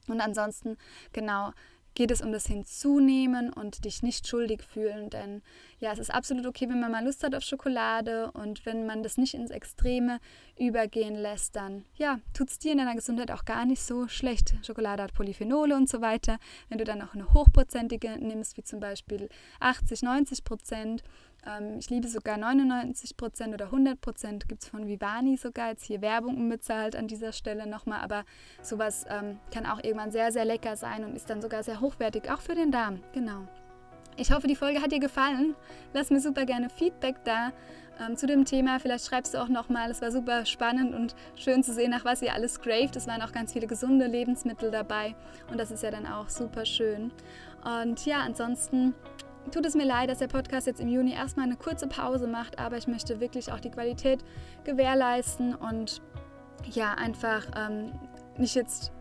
Und 0.07 0.21
ansonsten, 0.21 0.77
genau, 1.13 1.51
geht 1.95 2.11
es 2.11 2.21
um 2.21 2.31
das 2.31 2.45
Hinzunehmen 2.45 3.51
und 3.51 3.85
dich 3.85 4.03
nicht 4.03 4.27
schuldig 4.27 4.63
fühlen. 4.63 5.09
Denn 5.09 5.41
ja, 5.85 5.93
es 5.93 5.99
ist 5.99 6.11
absolut 6.11 6.47
okay, 6.47 6.67
wenn 6.67 6.79
man 6.79 6.91
mal 6.91 7.05
Lust 7.05 7.23
hat 7.23 7.35
auf 7.35 7.43
Schokolade 7.43 8.31
und 8.31 8.65
wenn 8.65 8.87
man 8.87 9.03
das 9.03 9.17
nicht 9.17 9.35
ins 9.35 9.51
Extreme 9.51 10.19
übergehen 10.57 11.13
lässt, 11.13 11.55
dann 11.55 11.85
ja, 11.95 12.19
tut 12.33 12.49
es 12.49 12.57
dir 12.57 12.71
in 12.71 12.79
deiner 12.79 12.95
Gesundheit 12.95 13.29
auch 13.29 13.45
gar 13.45 13.65
nicht 13.65 13.83
so 13.83 14.07
schlecht. 14.07 14.55
Schokolade 14.65 15.03
hat 15.03 15.13
Polyphenole 15.13 15.75
und 15.75 15.87
so 15.87 16.01
weiter. 16.01 16.39
Wenn 16.69 16.79
du 16.79 16.85
dann 16.85 17.03
auch 17.03 17.13
eine 17.13 17.31
hochprozentige 17.35 18.17
nimmst, 18.17 18.57
wie 18.57 18.63
zum 18.63 18.79
Beispiel 18.79 19.29
80, 19.59 20.01
90 20.01 20.43
Prozent, 20.43 21.03
ähm, 21.45 21.77
ich 21.77 21.91
liebe 21.91 22.07
sogar 22.07 22.37
99 22.37 23.15
Prozent 23.15 23.53
oder 23.53 23.65
100 23.65 24.01
Prozent 24.01 24.49
gibt 24.49 24.63
es 24.63 24.69
von 24.69 24.87
Vivani 24.87 25.37
sogar. 25.37 25.69
Jetzt 25.69 25.85
hier 25.85 26.01
Werbung 26.01 26.35
unbezahlt 26.35 26.95
an 26.95 27.07
dieser 27.07 27.31
Stelle 27.31 27.67
nochmal. 27.67 28.01
Aber 28.01 28.25
sowas 28.63 29.05
ähm, 29.07 29.37
kann 29.53 29.67
auch 29.67 29.83
irgendwann 29.83 30.09
sehr, 30.09 30.31
sehr 30.31 30.45
lecker 30.45 30.77
sein 30.77 31.03
und 31.03 31.15
ist 31.15 31.29
dann 31.29 31.43
sogar 31.43 31.61
sehr 31.61 31.79
hochwertig, 31.79 32.31
auch 32.31 32.41
für 32.41 32.55
den 32.55 32.71
Darm. 32.71 33.03
Genau. 33.13 33.47
Ich 34.17 34.31
hoffe, 34.31 34.47
die 34.47 34.55
Folge 34.55 34.81
hat 34.81 34.91
dir 34.91 34.99
gefallen. 34.99 35.55
Lass 35.93 36.09
mir 36.09 36.21
super 36.21 36.45
gerne 36.45 36.69
Feedback 36.69 37.17
da 37.25 37.51
ähm, 37.99 38.15
zu 38.15 38.27
dem 38.27 38.45
Thema. 38.45 38.79
Vielleicht 38.79 39.05
schreibst 39.05 39.33
du 39.33 39.41
auch 39.41 39.49
nochmal. 39.49 39.91
Es 39.91 40.01
war 40.01 40.11
super 40.11 40.45
spannend 40.45 40.95
und 40.95 41.15
schön 41.35 41.63
zu 41.63 41.73
sehen, 41.73 41.91
nach 41.91 42.05
was 42.05 42.21
ihr 42.21 42.33
alles 42.33 42.61
craved. 42.61 42.95
Es 42.95 43.07
waren 43.07 43.21
auch 43.21 43.33
ganz 43.33 43.51
viele 43.51 43.67
gesunde 43.67 44.07
Lebensmittel 44.07 44.71
dabei 44.71 45.15
und 45.51 45.59
das 45.59 45.69
ist 45.71 45.83
ja 45.83 45.91
dann 45.91 46.05
auch 46.05 46.29
super 46.29 46.65
schön. 46.65 47.11
Und 47.63 48.05
ja, 48.05 48.19
ansonsten 48.19 48.93
tut 49.51 49.65
es 49.65 49.75
mir 49.75 49.85
leid, 49.85 50.09
dass 50.09 50.19
der 50.19 50.27
Podcast 50.27 50.67
jetzt 50.67 50.79
im 50.79 50.87
Juni 50.87 51.13
erstmal 51.13 51.45
eine 51.45 51.57
kurze 51.57 51.87
Pause 51.87 52.27
macht, 52.27 52.57
aber 52.57 52.77
ich 52.77 52.87
möchte 52.87 53.19
wirklich 53.19 53.51
auch 53.51 53.59
die 53.59 53.71
Qualität 53.71 54.23
gewährleisten 54.63 55.55
und 55.55 56.01
ja, 56.71 56.93
einfach 56.93 57.45
ähm, 57.57 57.91
nicht 58.37 58.55
jetzt 58.55 58.91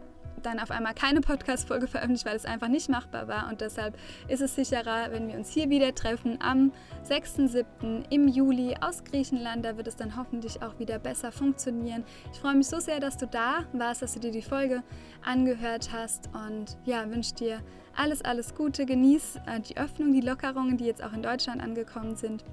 dann 0.45 0.59
auf 0.61 0.71
einmal 0.71 0.95
keine 0.95 1.21
Podcast-Folge 1.21 1.87
veröffentlicht, 1.87 2.27
weil 2.27 2.37
es 2.37 2.45
einfach 2.45 2.69
nicht 2.69 2.89
machbar 2.89 3.29
war. 3.29 3.49
Und 3.49 3.61
deshalb 3.61 3.97
ist 4.29 4.41
es 4.41 4.55
sicherer, 4.55 5.11
wenn 5.11 5.29
wir 5.29 5.37
uns 5.37 5.51
hier 5.51 5.71
wieder 5.71 5.95
treffen 5.95 6.39
am 6.41 6.73
6.7. 7.09 8.05
im 8.11 8.29
Juli 8.29 8.77
aus 8.81 9.05
Griechenland. 9.05 9.65
Da 9.65 9.77
wird 9.77 9.87
es 9.87 9.97
dann 9.97 10.17
hoffentlich 10.17 10.63
auch 10.63 10.79
wieder 10.79 10.99
besser 10.99 11.33
funktionieren. 11.33 12.05
Ich 12.33 12.41
freue 12.41 12.55
mich 12.55 12.69
so 12.69 12.81
sehr, 12.81 13.01
dass 13.01 13.17
du 13.17 13.27
da 13.27 13.65
warst, 13.73 14.03
dass 14.03 14.15
du 14.15 14.21
dir 14.21 14.31
die 14.31 14.43
Folge 14.43 14.83
angehört 15.25 15.91
hast 15.93 16.29
und 16.35 16.77
ja, 16.85 17.09
wünsche 17.11 17.35
dir 17.35 17.61
alles, 17.97 18.23
alles 18.23 18.55
Gute. 18.55 18.87
Genieß 18.87 19.37
äh, 19.47 19.61
die 19.61 19.77
Öffnung, 19.77 20.13
die 20.13 20.21
Lockerungen, 20.21 20.77
die 20.77 20.85
jetzt 20.85 21.03
auch 21.03 21.13
in 21.13 21.23
Deutschland 21.23 21.63
angekommen 21.63 22.17
sind. 22.17 22.45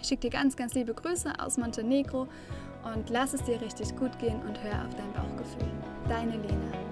Ich 0.00 0.08
schicke 0.08 0.28
dir 0.28 0.30
ganz, 0.30 0.56
ganz 0.56 0.74
liebe 0.74 0.94
Grüße 0.94 1.32
aus 1.38 1.56
Montenegro 1.58 2.28
und 2.94 3.10
lass 3.10 3.34
es 3.34 3.42
dir 3.42 3.60
richtig 3.60 3.96
gut 3.96 4.18
gehen 4.18 4.40
und 4.46 4.62
hör 4.62 4.84
auf 4.86 4.94
dein 4.94 5.12
Bauchgefühl. 5.12 5.68
Deine 6.08 6.36
Lena. 6.36 6.85